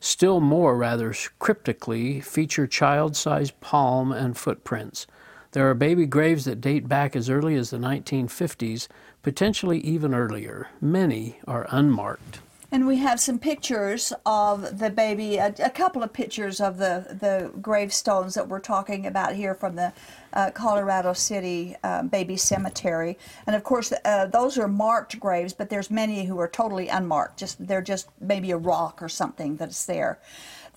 Still 0.00 0.40
more, 0.40 0.76
rather 0.76 1.12
cryptically, 1.38 2.20
feature 2.20 2.66
child 2.66 3.16
sized 3.16 3.60
palm 3.60 4.12
and 4.12 4.36
footprints. 4.36 5.06
There 5.52 5.68
are 5.68 5.74
baby 5.74 6.06
graves 6.06 6.44
that 6.44 6.60
date 6.60 6.88
back 6.88 7.16
as 7.16 7.28
early 7.28 7.54
as 7.56 7.70
the 7.70 7.78
1950s, 7.78 8.86
potentially 9.22 9.80
even 9.80 10.14
earlier. 10.14 10.68
Many 10.80 11.40
are 11.46 11.66
unmarked. 11.70 12.40
And 12.70 12.86
we 12.86 12.98
have 12.98 13.18
some 13.18 13.38
pictures 13.38 14.12
of 14.26 14.78
the 14.78 14.90
baby, 14.90 15.38
a, 15.38 15.54
a, 15.58 15.70
couple 15.70 16.02
of 16.02 16.12
pictures 16.12 16.60
of 16.60 16.76
the, 16.76 17.16
the 17.18 17.50
gravestones 17.62 18.34
that 18.34 18.46
we're 18.46 18.60
talking 18.60 19.06
about 19.06 19.34
here 19.34 19.54
from 19.54 19.74
the 19.74 19.90
uh, 20.34 20.50
Colorado 20.50 21.14
City 21.14 21.76
uh, 21.82 22.02
Baby 22.02 22.36
Cemetery. 22.36 23.16
And 23.46 23.56
of 23.56 23.64
course, 23.64 23.90
uh, 24.04 24.26
those 24.26 24.58
are 24.58 24.68
marked 24.68 25.18
graves, 25.18 25.54
but 25.54 25.70
there's 25.70 25.90
many 25.90 26.26
who 26.26 26.38
are 26.38 26.48
totally 26.48 26.88
unmarked. 26.88 27.38
Just 27.38 27.66
they're 27.66 27.80
just 27.80 28.08
maybe 28.20 28.50
a 28.50 28.58
rock 28.58 29.00
or 29.00 29.08
something 29.08 29.56
that's 29.56 29.86
there. 29.86 30.18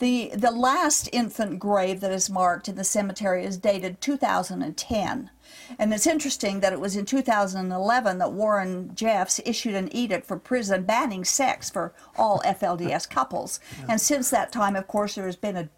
The 0.01 0.31
the 0.33 0.49
last 0.49 1.09
infant 1.13 1.59
grave 1.59 1.99
that 1.99 2.11
is 2.11 2.27
marked 2.27 2.67
in 2.67 2.75
the 2.75 2.83
cemetery 2.83 3.45
is 3.45 3.55
dated 3.57 4.01
2010. 4.01 5.29
And 5.77 5.93
it's 5.93 6.07
interesting 6.07 6.59
that 6.61 6.73
it 6.73 6.79
was 6.79 6.95
in 6.95 7.05
2011 7.05 8.17
that 8.17 8.33
Warren 8.33 8.95
Jeffs 8.95 9.39
issued 9.45 9.75
an 9.75 9.95
edict 9.95 10.25
for 10.25 10.37
prison 10.37 10.85
banning 10.85 11.23
sex 11.23 11.69
for 11.69 11.93
all 12.17 12.41
FLDS 12.43 13.07
couples. 13.11 13.59
And 13.87 14.01
since 14.01 14.31
that 14.31 14.51
time, 14.51 14.75
of 14.75 14.87
course, 14.87 15.13
there 15.13 15.27
has 15.27 15.35
been 15.35 15.55
a 15.55 15.69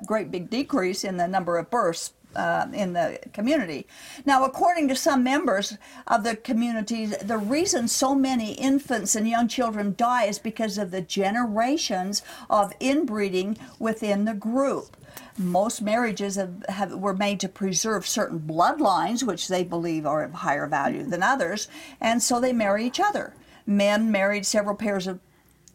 great 0.06 0.30
big 0.30 0.48
decrease 0.48 1.04
in 1.04 1.18
the 1.18 1.28
number 1.28 1.58
of 1.58 1.68
births 1.68 2.14
uh, 2.36 2.66
in 2.72 2.92
the 2.92 3.18
community. 3.32 3.86
Now, 4.24 4.44
according 4.44 4.88
to 4.88 4.96
some 4.96 5.22
members 5.22 5.76
of 6.06 6.24
the 6.24 6.36
community, 6.36 7.06
the 7.06 7.38
reason 7.38 7.88
so 7.88 8.14
many 8.14 8.52
infants 8.52 9.16
and 9.16 9.28
young 9.28 9.48
children 9.48 9.94
die 9.96 10.24
is 10.24 10.38
because 10.38 10.78
of 10.78 10.90
the 10.90 11.02
generations 11.02 12.22
of 12.48 12.72
inbreeding 12.80 13.58
within 13.78 14.24
the 14.24 14.34
group 14.34 14.96
most 15.38 15.80
marriages 15.80 16.36
have, 16.36 16.64
have, 16.68 16.92
were 16.92 17.14
made 17.14 17.40
to 17.40 17.48
preserve 17.48 18.06
certain 18.06 18.40
bloodlines, 18.40 19.22
which 19.22 19.48
they 19.48 19.62
believe 19.62 20.04
are 20.04 20.24
of 20.24 20.34
higher 20.34 20.66
value 20.66 21.04
than 21.04 21.22
others, 21.22 21.68
and 22.00 22.22
so 22.22 22.40
they 22.40 22.52
marry 22.52 22.84
each 22.84 23.00
other. 23.00 23.34
Men 23.66 24.10
married 24.10 24.46
several 24.46 24.74
pairs 24.74 25.06
of 25.06 25.20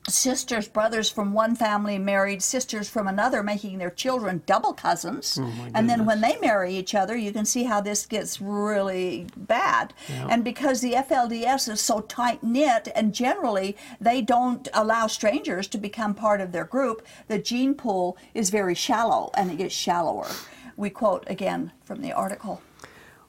sisters, 0.07 0.67
brothers 0.67 1.09
from 1.09 1.33
one 1.33 1.55
family 1.55 1.97
married 1.97 2.41
sisters 2.41 2.89
from 2.89 3.07
another, 3.07 3.41
making 3.43 3.77
their 3.77 3.89
children 3.89 4.43
double 4.45 4.73
cousins. 4.73 5.37
Oh 5.41 5.67
and 5.73 5.89
then 5.89 6.05
when 6.05 6.21
they 6.21 6.37
marry 6.41 6.75
each 6.75 6.93
other, 6.95 7.15
you 7.15 7.31
can 7.31 7.45
see 7.45 7.63
how 7.63 7.81
this 7.81 8.05
gets 8.05 8.41
really 8.41 9.27
bad. 9.35 9.93
Yeah. 10.09 10.27
And 10.29 10.43
because 10.43 10.81
the 10.81 10.93
FLDS 10.93 11.69
is 11.69 11.81
so 11.81 12.01
tight 12.01 12.43
knit 12.43 12.89
and 12.95 13.13
generally 13.13 13.77
they 13.99 14.21
don't 14.21 14.67
allow 14.73 15.07
strangers 15.07 15.67
to 15.67 15.77
become 15.77 16.13
part 16.13 16.41
of 16.41 16.51
their 16.51 16.65
group, 16.65 17.05
the 17.27 17.39
gene 17.39 17.73
pool 17.73 18.17
is 18.33 18.49
very 18.49 18.75
shallow 18.75 19.31
and 19.35 19.51
it 19.51 19.57
gets 19.57 19.73
shallower. 19.73 20.27
We 20.75 20.89
quote 20.89 21.23
again 21.27 21.71
from 21.83 22.01
the 22.01 22.11
article. 22.11 22.61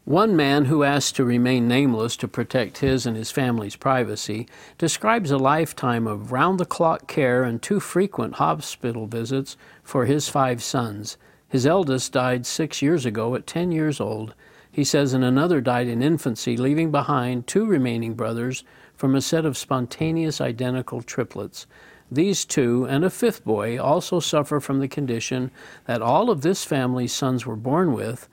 One 0.04 0.36
man 0.36 0.66
who 0.66 0.82
asked 0.82 1.16
to 1.16 1.24
remain 1.24 1.66
nameless 1.66 2.14
to 2.18 2.28
protect 2.28 2.78
his 2.78 3.06
and 3.06 3.16
his 3.16 3.30
family's 3.30 3.74
privacy 3.74 4.46
describes 4.76 5.30
a 5.30 5.38
lifetime 5.38 6.06
of 6.06 6.30
round 6.30 6.60
the 6.60 6.66
clock 6.66 7.08
care 7.08 7.42
and 7.42 7.62
too 7.62 7.80
frequent 7.80 8.34
hospital 8.34 9.06
visits 9.06 9.56
for 9.82 10.04
his 10.04 10.28
five 10.28 10.62
sons. 10.62 11.16
His 11.48 11.64
eldest 11.64 12.12
died 12.12 12.44
six 12.44 12.82
years 12.82 13.06
ago 13.06 13.34
at 13.34 13.46
10 13.46 13.72
years 13.72 13.98
old. 13.98 14.34
He 14.70 14.84
says, 14.84 15.14
and 15.14 15.24
another 15.24 15.62
died 15.62 15.88
in 15.88 16.02
infancy, 16.02 16.58
leaving 16.58 16.90
behind 16.90 17.46
two 17.46 17.64
remaining 17.64 18.12
brothers 18.12 18.62
from 18.94 19.14
a 19.14 19.22
set 19.22 19.46
of 19.46 19.56
spontaneous 19.56 20.38
identical 20.38 21.00
triplets. 21.00 21.66
These 22.12 22.44
two 22.44 22.86
and 22.90 23.06
a 23.06 23.10
fifth 23.10 23.42
boy 23.42 23.80
also 23.80 24.20
suffer 24.20 24.60
from 24.60 24.80
the 24.80 24.88
condition 24.88 25.50
that 25.86 26.02
all 26.02 26.28
of 26.28 26.42
this 26.42 26.62
family's 26.62 27.14
sons 27.14 27.46
were 27.46 27.56
born 27.56 27.94
with 27.94 28.28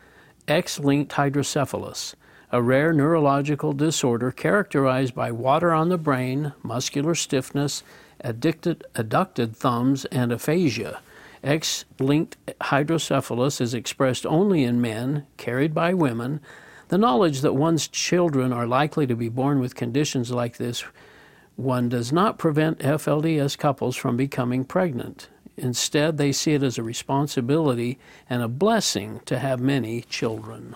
X-linked 0.51 1.13
hydrocephalus, 1.13 2.13
a 2.51 2.61
rare 2.61 2.91
neurological 2.91 3.71
disorder 3.71 4.33
characterized 4.33 5.15
by 5.15 5.31
water 5.31 5.71
on 5.71 5.87
the 5.87 5.97
brain, 5.97 6.51
muscular 6.61 7.15
stiffness, 7.15 7.83
addicted, 8.19 8.83
adducted 8.93 9.55
thumbs, 9.55 10.03
and 10.11 10.29
aphasia. 10.33 10.99
X 11.41 11.85
linked 11.99 12.35
hydrocephalus 12.63 13.61
is 13.61 13.73
expressed 13.73 14.25
only 14.25 14.65
in 14.65 14.81
men, 14.81 15.25
carried 15.37 15.73
by 15.73 15.93
women. 15.93 16.41
The 16.89 16.97
knowledge 16.97 17.39
that 17.39 17.53
one's 17.55 17.87
children 17.87 18.51
are 18.51 18.67
likely 18.67 19.07
to 19.07 19.15
be 19.15 19.29
born 19.29 19.61
with 19.61 19.73
conditions 19.73 20.31
like 20.31 20.57
this 20.57 20.83
one 21.55 21.87
does 21.87 22.11
not 22.11 22.37
prevent 22.37 22.79
FLDS 22.79 23.57
couples 23.57 23.95
from 23.95 24.17
becoming 24.17 24.65
pregnant. 24.65 25.29
Instead, 25.57 26.17
they 26.17 26.31
see 26.31 26.53
it 26.53 26.63
as 26.63 26.77
a 26.77 26.83
responsibility 26.83 27.99
and 28.29 28.41
a 28.41 28.47
blessing 28.47 29.21
to 29.25 29.39
have 29.39 29.59
many 29.59 30.01
children. 30.01 30.75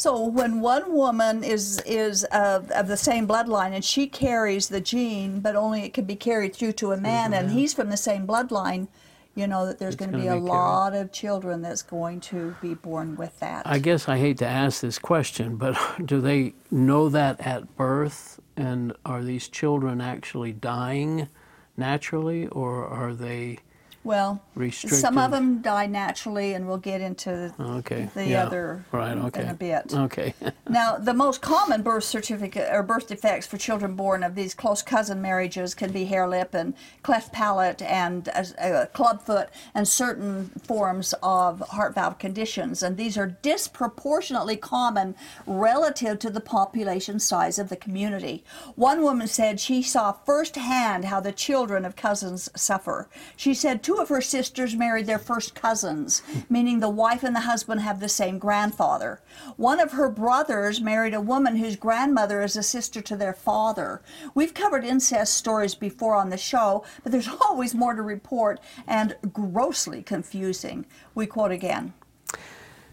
So 0.00 0.24
when 0.24 0.60
one 0.60 0.94
woman 0.94 1.44
is 1.44 1.82
is 1.84 2.24
of, 2.24 2.70
of 2.70 2.88
the 2.88 2.96
same 2.96 3.28
bloodline 3.28 3.74
and 3.74 3.84
she 3.84 4.06
carries 4.06 4.68
the 4.68 4.80
gene, 4.80 5.40
but 5.40 5.56
only 5.56 5.82
it 5.82 5.92
can 5.92 6.06
be 6.06 6.16
carried 6.16 6.56
through 6.56 6.72
to 6.72 6.92
a 6.92 6.96
man, 6.96 7.32
mm-hmm. 7.32 7.48
and 7.48 7.50
he's 7.50 7.74
from 7.74 7.90
the 7.90 7.98
same 7.98 8.26
bloodline, 8.26 8.88
you 9.34 9.46
know 9.46 9.66
that 9.66 9.78
there's 9.78 9.96
going 9.96 10.10
to 10.10 10.18
be 10.18 10.26
a 10.26 10.36
lot 10.36 10.94
of 10.94 11.12
children 11.12 11.60
that's 11.60 11.82
going 11.82 12.20
to 12.20 12.56
be 12.62 12.72
born 12.72 13.14
with 13.16 13.38
that. 13.40 13.66
I 13.66 13.78
guess 13.78 14.08
I 14.08 14.16
hate 14.16 14.38
to 14.38 14.46
ask 14.46 14.80
this 14.80 14.98
question, 14.98 15.56
but 15.56 15.78
do 16.04 16.20
they 16.20 16.54
know 16.70 17.10
that 17.10 17.38
at 17.40 17.76
birth, 17.76 18.40
and 18.56 18.94
are 19.04 19.22
these 19.22 19.48
children 19.48 20.00
actually 20.00 20.52
dying 20.52 21.28
naturally, 21.76 22.46
or 22.46 22.86
are 22.86 23.12
they? 23.12 23.58
Well, 24.02 24.42
restricted. 24.54 24.98
some 24.98 25.18
of 25.18 25.30
them 25.30 25.60
die 25.60 25.84
naturally, 25.84 26.54
and 26.54 26.66
we'll 26.66 26.78
get 26.78 27.02
into 27.02 27.54
okay. 27.60 28.08
the 28.14 28.28
yeah. 28.28 28.46
other 28.46 28.84
right, 28.92 29.16
okay. 29.16 29.42
in 29.42 29.48
a 29.48 29.54
bit. 29.54 29.94
Okay. 29.94 30.34
now, 30.68 30.96
the 30.96 31.12
most 31.12 31.42
common 31.42 31.82
birth 31.82 32.04
certificate 32.04 32.68
or 32.72 32.82
birth 32.82 33.08
defects 33.08 33.46
for 33.46 33.58
children 33.58 33.96
born 33.96 34.22
of 34.22 34.34
these 34.34 34.54
close 34.54 34.80
cousin 34.80 35.20
marriages 35.20 35.74
can 35.74 35.92
be 35.92 36.06
hare 36.06 36.26
lip 36.26 36.54
and 36.54 36.72
cleft 37.02 37.30
palate 37.34 37.82
and 37.82 38.28
a, 38.28 38.46
a 38.82 38.86
clubfoot 38.86 39.48
and 39.74 39.86
certain 39.86 40.48
forms 40.64 41.12
of 41.22 41.60
heart 41.68 41.94
valve 41.94 42.18
conditions, 42.18 42.82
and 42.82 42.96
these 42.96 43.18
are 43.18 43.36
disproportionately 43.42 44.56
common 44.56 45.14
relative 45.46 46.18
to 46.20 46.30
the 46.30 46.40
population 46.40 47.18
size 47.18 47.58
of 47.58 47.68
the 47.68 47.76
community. 47.76 48.42
One 48.76 49.02
woman 49.02 49.26
said 49.26 49.60
she 49.60 49.82
saw 49.82 50.12
firsthand 50.12 51.04
how 51.04 51.20
the 51.20 51.32
children 51.32 51.84
of 51.84 51.96
cousins 51.96 52.48
suffer. 52.56 53.10
She 53.36 53.52
said 53.52 53.82
two 53.90 53.96
of 53.96 54.08
her 54.08 54.20
sisters 54.20 54.76
married 54.76 55.06
their 55.06 55.18
first 55.18 55.52
cousins, 55.52 56.22
meaning 56.48 56.78
the 56.78 56.88
wife 56.88 57.24
and 57.24 57.34
the 57.34 57.40
husband 57.40 57.80
have 57.80 57.98
the 57.98 58.08
same 58.08 58.38
grandfather. 58.38 59.20
One 59.56 59.80
of 59.80 59.90
her 59.90 60.08
brothers 60.08 60.80
married 60.80 61.12
a 61.12 61.20
woman 61.20 61.56
whose 61.56 61.74
grandmother 61.74 62.40
is 62.40 62.54
a 62.54 62.62
sister 62.62 63.00
to 63.00 63.16
their 63.16 63.32
father. 63.32 64.00
We've 64.32 64.54
covered 64.54 64.84
incest 64.84 65.36
stories 65.36 65.74
before 65.74 66.14
on 66.14 66.30
the 66.30 66.36
show, 66.36 66.84
but 67.02 67.10
there's 67.10 67.28
always 67.40 67.74
more 67.74 67.94
to 67.94 68.02
report 68.02 68.60
and 68.86 69.16
grossly 69.32 70.04
confusing. 70.04 70.86
We 71.16 71.26
quote 71.26 71.50
again. 71.50 71.92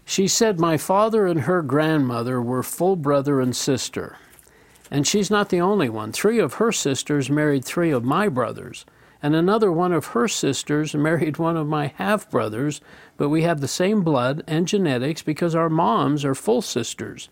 She 0.04 0.26
said, 0.26 0.58
My 0.58 0.76
father 0.76 1.28
and 1.28 1.42
her 1.42 1.62
grandmother 1.62 2.42
were 2.42 2.64
full 2.64 2.96
brother 2.96 3.40
and 3.40 3.54
sister. 3.54 4.16
And 4.90 5.06
she's 5.06 5.30
not 5.30 5.50
the 5.50 5.60
only 5.60 5.88
one. 5.88 6.10
Three 6.10 6.40
of 6.40 6.54
her 6.54 6.72
sisters 6.72 7.30
married 7.30 7.64
three 7.64 7.92
of 7.92 8.02
my 8.02 8.28
brothers 8.28 8.84
and 9.22 9.34
another 9.34 9.72
one 9.72 9.92
of 9.92 10.06
her 10.06 10.28
sisters 10.28 10.94
married 10.94 11.38
one 11.38 11.56
of 11.56 11.66
my 11.66 11.88
half 11.96 12.30
brothers, 12.30 12.80
but 13.16 13.28
we 13.28 13.42
have 13.42 13.60
the 13.60 13.68
same 13.68 14.02
blood 14.02 14.44
and 14.46 14.68
genetics 14.68 15.22
because 15.22 15.54
our 15.54 15.68
moms 15.68 16.24
are 16.24 16.34
full 16.34 16.62
sisters. 16.62 17.28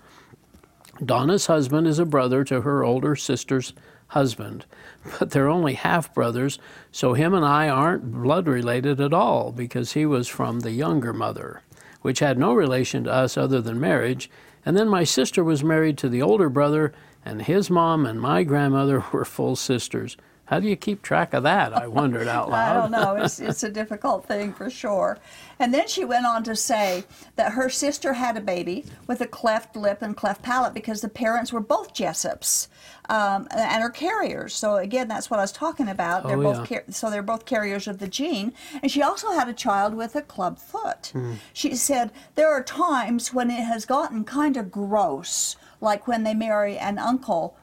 Donna's 1.04 1.46
husband 1.46 1.86
is 1.86 1.98
a 1.98 2.06
brother 2.06 2.42
to 2.44 2.62
her 2.62 2.82
older 2.82 3.14
sister's 3.14 3.72
husband, 4.08 4.64
but 5.18 5.30
they're 5.30 5.48
only 5.48 5.74
half 5.74 6.12
brothers, 6.14 6.58
so 6.90 7.14
him 7.14 7.34
and 7.34 7.44
I 7.44 7.68
aren't 7.68 8.12
blood 8.12 8.48
related 8.48 9.00
at 9.00 9.12
all 9.12 9.52
because 9.52 9.92
he 9.92 10.06
was 10.06 10.28
from 10.28 10.60
the 10.60 10.72
younger 10.72 11.12
mother, 11.12 11.62
which 12.02 12.20
had 12.20 12.38
no 12.38 12.52
relation 12.54 13.04
to 13.04 13.12
us 13.12 13.36
other 13.36 13.60
than 13.60 13.78
marriage. 13.78 14.30
And 14.64 14.76
then 14.76 14.88
my 14.88 15.04
sister 15.04 15.44
was 15.44 15.62
married 15.62 15.98
to 15.98 16.08
the 16.08 16.22
older 16.22 16.48
brother, 16.48 16.92
and 17.24 17.42
his 17.42 17.70
mom 17.70 18.06
and 18.06 18.20
my 18.20 18.42
grandmother 18.42 19.04
were 19.12 19.24
full 19.24 19.54
sisters. 19.54 20.16
How 20.46 20.60
do 20.60 20.68
you 20.68 20.76
keep 20.76 21.02
track 21.02 21.34
of 21.34 21.42
that? 21.42 21.72
I 21.72 21.88
wondered 21.88 22.28
out 22.28 22.50
loud. 22.50 22.70
I 22.76 22.80
don't 22.80 22.90
know. 22.90 23.24
It's, 23.24 23.40
it's 23.40 23.62
a 23.62 23.70
difficult 23.70 24.26
thing 24.26 24.52
for 24.52 24.70
sure. 24.70 25.18
And 25.58 25.74
then 25.74 25.88
she 25.88 26.04
went 26.04 26.24
on 26.24 26.44
to 26.44 26.54
say 26.54 27.04
that 27.34 27.52
her 27.52 27.68
sister 27.68 28.12
had 28.12 28.36
a 28.36 28.40
baby 28.40 28.84
with 29.06 29.20
a 29.20 29.26
cleft 29.26 29.74
lip 29.74 30.02
and 30.02 30.16
cleft 30.16 30.42
palate 30.42 30.72
because 30.72 31.00
the 31.00 31.08
parents 31.08 31.52
were 31.52 31.60
both 31.60 31.94
Jessops 31.94 32.68
um, 33.08 33.48
and 33.50 33.82
are 33.82 33.90
carriers. 33.90 34.54
So 34.54 34.76
again, 34.76 35.08
that's 35.08 35.30
what 35.30 35.40
I 35.40 35.42
was 35.42 35.52
talking 35.52 35.88
about. 35.88 36.26
They're 36.26 36.38
oh, 36.38 36.42
both 36.42 36.70
yeah. 36.70 36.80
car- 36.80 36.92
so 36.92 37.10
they're 37.10 37.22
both 37.22 37.44
carriers 37.44 37.88
of 37.88 37.98
the 37.98 38.08
gene. 38.08 38.52
And 38.82 38.90
she 38.90 39.02
also 39.02 39.32
had 39.32 39.48
a 39.48 39.52
child 39.52 39.94
with 39.94 40.14
a 40.14 40.22
club 40.22 40.58
foot. 40.58 41.12
Mm. 41.14 41.36
She 41.52 41.74
said 41.74 42.12
there 42.36 42.52
are 42.52 42.62
times 42.62 43.34
when 43.34 43.50
it 43.50 43.64
has 43.64 43.84
gotten 43.84 44.24
kind 44.24 44.56
of 44.56 44.70
gross, 44.70 45.56
like 45.80 46.06
when 46.06 46.22
they 46.22 46.34
marry 46.34 46.78
an 46.78 46.98
uncle 46.98 47.56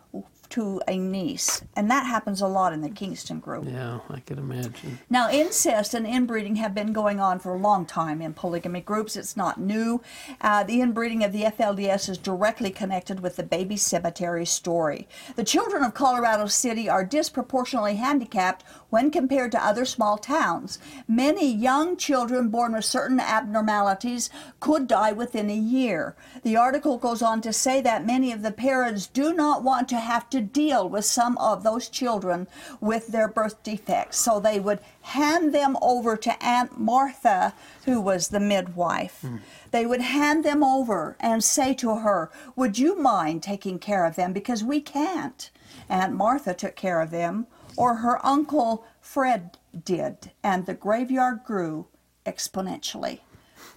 to 0.54 0.80
a 0.88 1.00
niece. 1.00 1.64
And 1.76 1.90
that 1.90 2.06
happens 2.06 2.40
a 2.40 2.48
lot 2.48 2.74
in 2.74 2.82
the 2.82 2.90
Kingston 2.90 3.40
group. 3.40 3.66
Yeah, 3.66 4.02
I 4.08 4.20
can 4.20 4.38
imagine. 4.38 5.00
Now, 5.10 5.32
incest 5.32 5.96
and 5.96 6.06
inbreeding 6.06 6.58
have 6.58 6.76
been 6.76 6.94
going 6.94 7.20
on 7.20 7.40
for 7.40 7.56
a 7.56 7.58
long 7.58 7.88
time 7.88 8.22
in 8.22 8.36
polygamy 8.36 8.82
groups. 8.82 9.16
It's 9.16 9.36
not 9.36 9.60
new. 9.60 10.04
Uh, 10.42 10.64
the 10.64 10.80
inbreeding 10.80 11.24
of 11.24 11.32
the 11.32 11.46
FLDS 11.46 12.08
is 12.08 12.20
directly 12.20 12.70
connected 12.70 13.22
with 13.22 13.36
the 13.36 13.42
baby 13.42 13.76
cemetery 13.76 14.46
story. 14.46 15.08
The 15.36 15.44
children 15.44 15.82
of 15.82 15.96
Colorado 15.96 16.46
City 16.46 16.88
are 16.88 17.04
disproportionately 17.04 17.96
handicapped 17.96 18.64
when 18.94 19.10
compared 19.10 19.52
to 19.52 19.66
other 19.66 19.86
small 19.86 20.20
towns. 20.20 20.78
Many 21.08 21.52
young 21.52 21.98
children 21.98 22.50
born 22.50 22.74
with 22.74 22.86
certain 22.86 23.20
abnormalities 23.20 24.30
could 24.60 24.88
die 24.88 25.12
within 25.12 25.50
a 25.50 25.56
year. 25.56 26.16
The 26.44 26.58
article 26.58 27.00
goes 27.00 27.24
on 27.24 27.42
to 27.42 27.52
say 27.52 27.82
that 27.82 28.06
many 28.06 28.32
of 28.32 28.44
the 28.44 28.52
parents 28.52 29.08
do 29.08 29.34
not 29.34 29.64
want 29.64 29.90
to 29.90 29.96
have 29.96 30.30
to 30.30 30.42
deal 30.42 30.88
with 30.88 31.06
some 31.06 31.40
of 31.40 31.64
those 31.64 31.90
children 31.90 32.48
with 32.80 33.08
their 33.08 33.28
birth 33.28 33.64
defects, 33.64 34.20
so 34.20 34.40
they 34.40 34.60
would 34.60 34.80
hand 35.02 35.56
them 35.56 35.76
over 35.82 36.16
to 36.16 36.46
Aunt 36.46 36.80
Martha, 36.80 37.56
who 37.86 38.00
was 38.00 38.28
the 38.28 38.40
midwife. 38.40 39.22
Mm. 39.24 39.40
They 39.72 39.88
would 39.88 40.02
hand 40.02 40.46
them 40.46 40.64
over 40.64 41.18
and 41.20 41.44
say 41.44 41.74
to 41.74 41.96
her, 41.96 42.30
Would 42.56 42.78
you 42.78 42.96
mind 42.96 43.42
taking 43.42 43.80
care 43.80 44.06
of 44.06 44.16
them? 44.16 44.34
Because 44.34 44.64
we 44.64 44.82
can't. 44.82 45.50
Aunt 45.90 46.14
Martha 46.14 46.54
took 46.54 46.76
care 46.76 47.02
of 47.02 47.10
them, 47.10 47.48
or 47.78 47.96
her 47.96 48.24
uncle 48.26 48.86
Fred 49.02 49.58
did, 49.84 50.32
and 50.44 50.66
the 50.66 50.74
graveyard 50.74 51.44
grew 51.44 51.88
exponentially. 52.26 53.20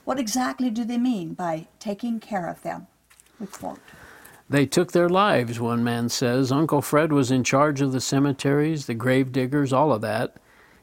What 0.04 0.18
exactly 0.18 0.70
do 0.70 0.84
they 0.84 0.98
mean 0.98 1.34
by 1.34 1.66
taking 1.78 2.20
care 2.20 2.48
of 2.48 2.62
them? 2.62 2.86
Quote. 3.52 3.80
They 4.48 4.64
took 4.64 4.92
their 4.92 5.08
lives, 5.08 5.58
one 5.58 5.82
man 5.82 6.08
says. 6.08 6.52
Uncle 6.52 6.80
Fred 6.80 7.12
was 7.12 7.30
in 7.30 7.42
charge 7.42 7.80
of 7.80 7.92
the 7.92 8.00
cemeteries, 8.00 8.86
the 8.86 8.94
grave 8.94 9.32
diggers, 9.32 9.72
all 9.72 9.92
of 9.92 10.02
that. 10.02 10.36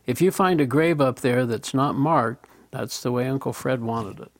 If 0.06 0.22
you 0.22 0.32
find 0.32 0.60
a 0.60 0.66
grave 0.66 1.00
up 1.00 1.22
there 1.22 1.46
that's 1.46 1.74
not 1.74 1.96
marked, 1.96 2.48
that's 2.72 3.02
the 3.02 3.12
way 3.12 3.28
Uncle 3.28 3.54
Fred 3.54 3.82
wanted 3.82 4.20
it. 4.20 4.32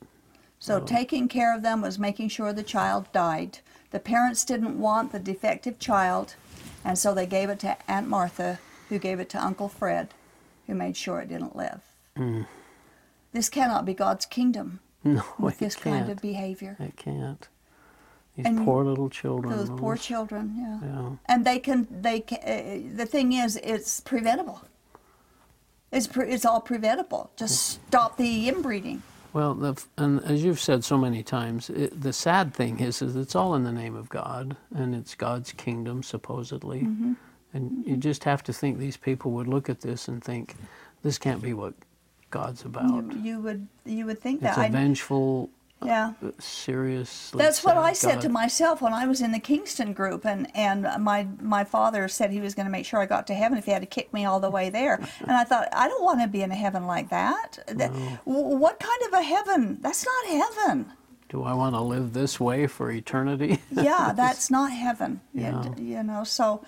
So, 0.60 0.80
so, 0.80 0.86
taking 0.86 1.28
care 1.28 1.56
of 1.56 1.62
them 1.62 1.82
was 1.82 2.00
making 2.00 2.30
sure 2.30 2.52
the 2.52 2.64
child 2.64 3.08
died. 3.14 3.60
The 3.92 4.00
parents 4.00 4.44
didn't 4.44 4.80
want 4.80 5.12
the 5.12 5.20
defective 5.20 5.80
child, 5.80 6.36
and 6.84 6.98
so 6.98 7.14
they 7.14 7.26
gave 7.26 7.50
it 7.50 7.60
to 7.60 7.78
Aunt 7.88 8.08
Martha, 8.08 8.60
who 8.90 9.00
gave 9.00 9.20
it 9.20 9.30
to 9.30 9.44
Uncle 9.44 9.70
Fred, 9.70 10.10
who 10.68 10.76
made 10.76 10.98
sure 10.98 11.20
it 11.20 11.30
didn't 11.30 11.56
live. 11.56 11.82
Mm. 12.18 12.46
This 13.32 13.50
cannot 13.50 13.86
be 13.86 13.94
God's 13.94 14.26
kingdom 14.26 14.80
no, 15.04 15.24
with 15.40 15.60
this 15.60 15.76
can't. 15.76 15.98
kind 15.98 16.12
of 16.12 16.22
behavior. 16.22 16.78
It 16.80 16.96
can't. 16.96 17.48
These 18.36 18.48
and 18.48 18.66
poor 18.66 18.84
little 18.84 19.10
children. 19.10 19.56
Those, 19.56 19.70
those 19.70 19.80
poor 19.80 19.96
children, 19.96 20.56
yeah. 20.58 20.80
yeah. 20.88 21.10
And 21.28 21.46
they 21.46 21.60
can, 21.60 21.88
they 21.92 22.20
can, 22.20 22.40
uh, 22.40 22.96
the 22.98 23.06
thing 23.06 23.34
is, 23.34 23.58
it's 23.58 24.00
preventable. 24.00 24.62
It's, 25.92 26.08
pre- 26.08 26.32
it's 26.32 26.44
all 26.44 26.60
preventable. 26.60 27.30
Just 27.38 27.80
stop 27.88 28.18
the 28.18 28.50
inbreeding. 28.50 29.04
Well, 29.34 29.56
the, 29.56 29.84
and 29.98 30.24
as 30.24 30.44
you've 30.44 30.60
said 30.60 30.84
so 30.84 30.98
many 30.98 31.24
times, 31.24 31.70
it, 31.72 32.00
the 32.00 32.14
sad 32.14 32.54
thing 32.54 32.80
is, 32.80 33.02
is 33.02 33.16
it's 33.16 33.36
all 33.36 33.56
in 33.56 33.64
the 33.64 33.72
name 33.72 33.96
of 33.96 34.08
God, 34.10 34.56
and 34.76 34.94
it's 34.94 35.16
God's 35.16 35.52
kingdom, 35.52 36.04
supposedly. 36.04 36.82
Mm-hmm. 36.82 37.14
And 37.54 37.72
mm-hmm. 37.72 37.90
you 37.90 37.98
just 37.98 38.24
have 38.26 38.44
to 38.44 38.54
think 38.54 38.78
these 38.78 38.98
people 38.98 39.32
would 39.32 39.48
look 39.48 39.70
at 39.70 39.82
this 39.82 40.08
and 40.08 40.24
think, 40.24 40.56
this 41.02 41.18
can't 41.18 41.42
be 41.42 41.54
what 41.54 41.74
God's 42.30 42.64
about. 42.64 42.90
You, 42.90 43.22
you 43.22 43.40
would 43.42 43.68
you 43.86 44.06
would 44.06 44.20
think 44.20 44.42
it's 44.42 44.56
that. 44.56 44.66
It's 44.66 44.70
a 44.70 44.78
vengeful, 44.78 45.50
yeah. 45.86 46.14
serious. 46.40 47.32
That's 47.32 47.64
what 47.64 47.78
I 47.78 47.94
said 47.94 48.22
to 48.22 48.30
myself 48.30 48.82
when 48.82 48.94
I 48.94 49.06
was 49.06 49.22
in 49.22 49.32
the 49.32 49.40
Kingston 49.40 49.94
group, 49.94 50.26
and 50.26 50.48
and 50.56 50.88
my 51.00 51.28
my 51.42 51.64
father 51.64 52.08
said 52.08 52.32
he 52.32 52.42
was 52.42 52.56
going 52.56 52.66
to 52.66 52.72
make 52.72 52.86
sure 52.86 53.00
I 53.00 53.06
got 53.06 53.28
to 53.28 53.34
heaven 53.34 53.58
if 53.58 53.66
he 53.66 53.72
had 53.72 53.82
to 53.82 53.88
kick 53.88 54.14
me 54.14 54.26
all 54.26 54.40
the 54.40 54.50
way 54.50 54.70
there. 54.70 54.96
and 55.22 55.32
I 55.32 55.44
thought 55.44 55.70
I 55.72 55.88
don't 55.88 56.04
want 56.04 56.22
to 56.22 56.28
be 56.28 56.42
in 56.42 56.52
a 56.52 56.56
heaven 56.56 56.86
like 56.86 57.10
that. 57.10 57.60
No. 57.74 57.88
What 58.26 58.80
kind 58.80 59.02
of 59.08 59.20
a 59.20 59.24
heaven? 59.24 59.80
That's 59.82 60.06
not 60.06 60.26
heaven. 60.26 60.92
Do 61.34 61.42
I 61.42 61.56
want 61.56 61.74
to 61.74 61.82
live 61.82 62.14
this 62.14 62.40
way 62.40 62.68
for 62.68 62.92
eternity? 62.92 63.60
yeah, 63.72 64.14
that's 64.16 64.52
not 64.52 64.72
heaven. 64.72 65.20
Yeah. 65.34 65.64
You, 65.78 65.84
you 65.84 66.04
know, 66.04 66.24
so, 66.24 66.64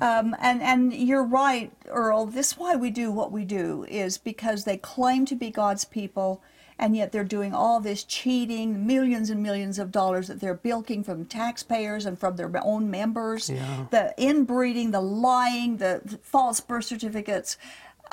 um, 0.00 0.34
and 0.40 0.60
and 0.62 0.92
you're 0.92 1.22
right, 1.22 1.70
Earl. 1.86 2.26
This 2.26 2.52
is 2.52 2.58
why 2.58 2.74
we 2.74 2.90
do 2.90 3.12
what 3.12 3.30
we 3.30 3.44
do 3.44 3.86
is 3.88 4.18
because 4.18 4.64
they 4.64 4.76
claim 4.76 5.26
to 5.26 5.36
be 5.36 5.50
God's 5.50 5.84
people 5.84 6.42
and 6.80 6.96
yet 6.96 7.12
they're 7.12 7.22
doing 7.22 7.54
all 7.54 7.78
this 7.78 8.02
cheating, 8.02 8.86
millions 8.86 9.28
and 9.28 9.42
millions 9.42 9.78
of 9.78 9.92
dollars 9.92 10.28
that 10.28 10.40
they're 10.40 10.54
bilking 10.54 11.04
from 11.04 11.26
taxpayers 11.26 12.06
and 12.06 12.18
from 12.18 12.36
their 12.36 12.50
own 12.64 12.90
members, 12.90 13.50
yeah. 13.50 13.84
the 13.90 14.14
inbreeding, 14.16 14.90
the 14.90 15.00
lying, 15.00 15.76
the 15.76 16.18
false 16.22 16.58
birth 16.58 16.86
certificates. 16.86 17.58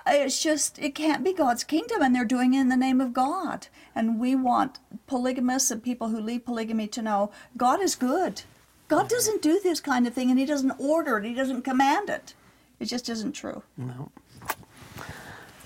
It's 0.05 0.43
just, 0.43 0.77
it 0.79 0.93
can't 0.93 1.23
be 1.23 1.31
God's 1.31 1.63
kingdom, 1.63 2.01
and 2.01 2.13
they're 2.13 2.25
doing 2.25 2.53
it 2.53 2.59
in 2.59 2.67
the 2.67 2.75
name 2.75 2.99
of 2.99 3.13
God. 3.13 3.67
And 3.95 4.19
we 4.19 4.35
want 4.35 4.79
polygamists 5.07 5.71
and 5.71 5.81
people 5.81 6.09
who 6.09 6.19
leave 6.19 6.43
polygamy 6.43 6.87
to 6.87 7.01
know 7.01 7.31
God 7.55 7.81
is 7.81 7.95
good. 7.95 8.41
God 8.89 9.07
doesn't 9.07 9.41
do 9.41 9.61
this 9.63 9.79
kind 9.79 10.05
of 10.05 10.13
thing, 10.13 10.29
and 10.29 10.37
He 10.37 10.45
doesn't 10.45 10.73
order 10.77 11.17
it, 11.17 11.25
He 11.25 11.33
doesn't 11.33 11.61
command 11.61 12.09
it. 12.09 12.33
It 12.81 12.85
just 12.85 13.07
isn't 13.07 13.31
true. 13.31 13.63
No. 13.77 14.11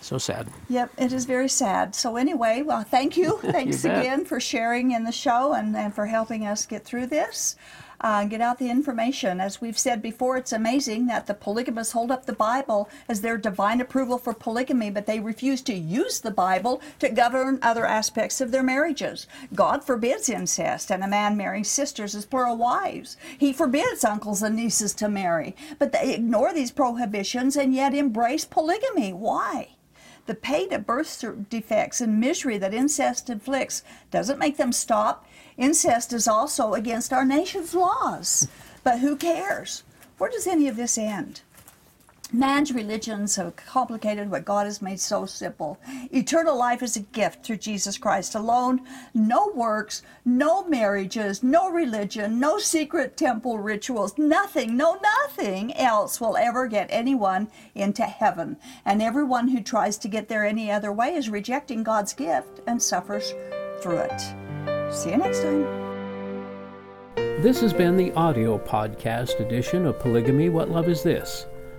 So 0.02 0.18
sad. 0.18 0.48
Yep, 0.68 0.92
it 0.98 1.14
is 1.14 1.26
very 1.26 1.48
sad. 1.48 1.94
So 1.96 2.18
anyway, 2.18 2.64
well, 2.64 2.84
thank 2.84 3.16
you. 3.16 3.38
Thanks 3.42 3.84
you 3.84 3.92
again 3.92 4.26
for 4.26 4.40
sharing 4.40 4.92
in 4.92 5.04
the 5.04 5.12
show 5.12 5.54
and, 5.54 5.76
and 5.76 5.94
for 5.94 6.08
helping 6.08 6.46
us 6.46 6.66
get 6.66 6.84
through 6.84 7.06
this. 7.06 7.56
Uh, 8.04 8.26
get 8.26 8.42
out 8.42 8.58
the 8.58 8.70
information. 8.70 9.40
As 9.40 9.62
we've 9.62 9.78
said 9.78 10.02
before, 10.02 10.36
it's 10.36 10.52
amazing 10.52 11.06
that 11.06 11.28
the 11.28 11.36
polygamists 11.36 11.94
hold 11.94 12.10
up 12.10 12.26
the 12.26 12.34
Bible 12.34 12.90
as 13.08 13.22
their 13.22 13.38
divine 13.38 13.80
approval 13.80 14.18
for 14.18 14.34
polygamy, 14.34 14.90
but 14.90 15.06
they 15.06 15.20
refuse 15.20 15.62
to 15.62 15.74
use 15.74 16.20
the 16.20 16.32
Bible 16.32 16.82
to 16.98 17.10
govern 17.10 17.60
other 17.62 17.86
aspects 17.86 18.42
of 18.42 18.50
their 18.50 18.64
marriages. 18.64 19.28
God 19.54 19.84
forbids 19.84 20.30
incest 20.30 20.92
and 20.92 21.04
a 21.04 21.08
man 21.08 21.38
marrying 21.38 21.64
sisters 21.64 22.16
as 22.16 22.26
plural 22.26 22.58
wives. 22.58 23.18
He 23.38 23.54
forbids 23.54 24.04
uncles 24.04 24.42
and 24.42 24.56
nieces 24.56 24.96
to 24.96 25.08
marry, 25.08 25.56
but 25.78 25.92
they 25.92 26.16
ignore 26.16 26.54
these 26.54 26.72
prohibitions 26.72 27.56
and 27.56 27.72
yet 27.72 27.94
embrace 27.94 28.46
polygamy. 28.46 29.14
Why? 29.14 29.76
The 30.28 30.36
pain 30.36 30.72
of 30.74 30.86
birth 30.86 31.24
defects 31.50 32.00
and 32.00 32.20
misery 32.20 32.58
that 32.60 32.74
incest 32.74 33.30
inflicts 33.30 33.84
doesn't 34.12 34.40
make 34.40 34.58
them 34.58 34.72
stop. 34.72 35.26
Incest 35.58 36.14
is 36.14 36.28
also 36.28 36.74
against 36.74 37.12
our 37.12 37.26
nation's 37.26 37.74
laws. 37.74 38.48
But 38.84 39.00
who 39.00 39.16
cares? 39.16 39.84
Where 40.18 40.30
does 40.30 40.48
any 40.48 40.68
of 40.68 40.76
this 40.76 40.98
end? 40.98 41.42
Man's 42.34 42.72
religions 42.72 43.36
have 43.36 43.58
complicated 43.58 44.32
what 44.32 44.46
God 44.46 44.65
has 44.65 44.82
made 44.82 45.02
so 45.02 45.26
simple. 45.26 45.78
Eternal 46.13 46.58
life 46.58 46.82
is 46.82 46.96
a 46.96 47.02
gift 47.02 47.44
through 47.44 47.58
Jesus 47.58 47.98
Christ 47.98 48.36
alone. 48.36 48.82
No 49.13 49.52
works, 49.54 50.02
no 50.24 50.65
marriages, 50.65 51.44
no 51.44 51.70
religion, 51.70 52.39
no 52.39 52.58
secret 52.58 53.17
temple 53.17 53.58
rituals, 53.58 54.17
nothing, 54.17 54.78
no 54.78 54.98
nothing 55.02 55.76
else 55.76 56.22
will 56.22 56.38
ever 56.38 56.67
get 56.67 56.88
anyone 56.89 57.50
into 57.76 58.04
heaven. 58.04 58.56
And 58.86 59.02
everyone 59.02 59.50
who 59.50 59.62
tries 59.62 59.98
to 59.98 60.08
get 60.08 60.30
there 60.30 60.46
any 60.46 60.72
other 60.72 60.94
way 60.94 61.15
is 61.15 61.30
rejecting 61.30 61.84
God's 61.84 62.13
gift 62.13 62.62
and 62.65 62.82
suffers 62.82 63.34
through 63.82 64.08
it. 64.10 64.94
See 64.94 65.10
you 65.10 65.17
next 65.17 65.41
time. 65.41 65.63
This 67.41 67.60
has 67.60 67.74
been 67.74 67.98
the 67.98 68.13
audio 68.13 68.58
podcast 68.58 69.41
edition 69.41 69.86
of 69.86 70.00
Polygamy 70.00 70.48
What 70.48 70.70
Love 70.70 70.88
Is 70.88 71.04
This? 71.04 71.46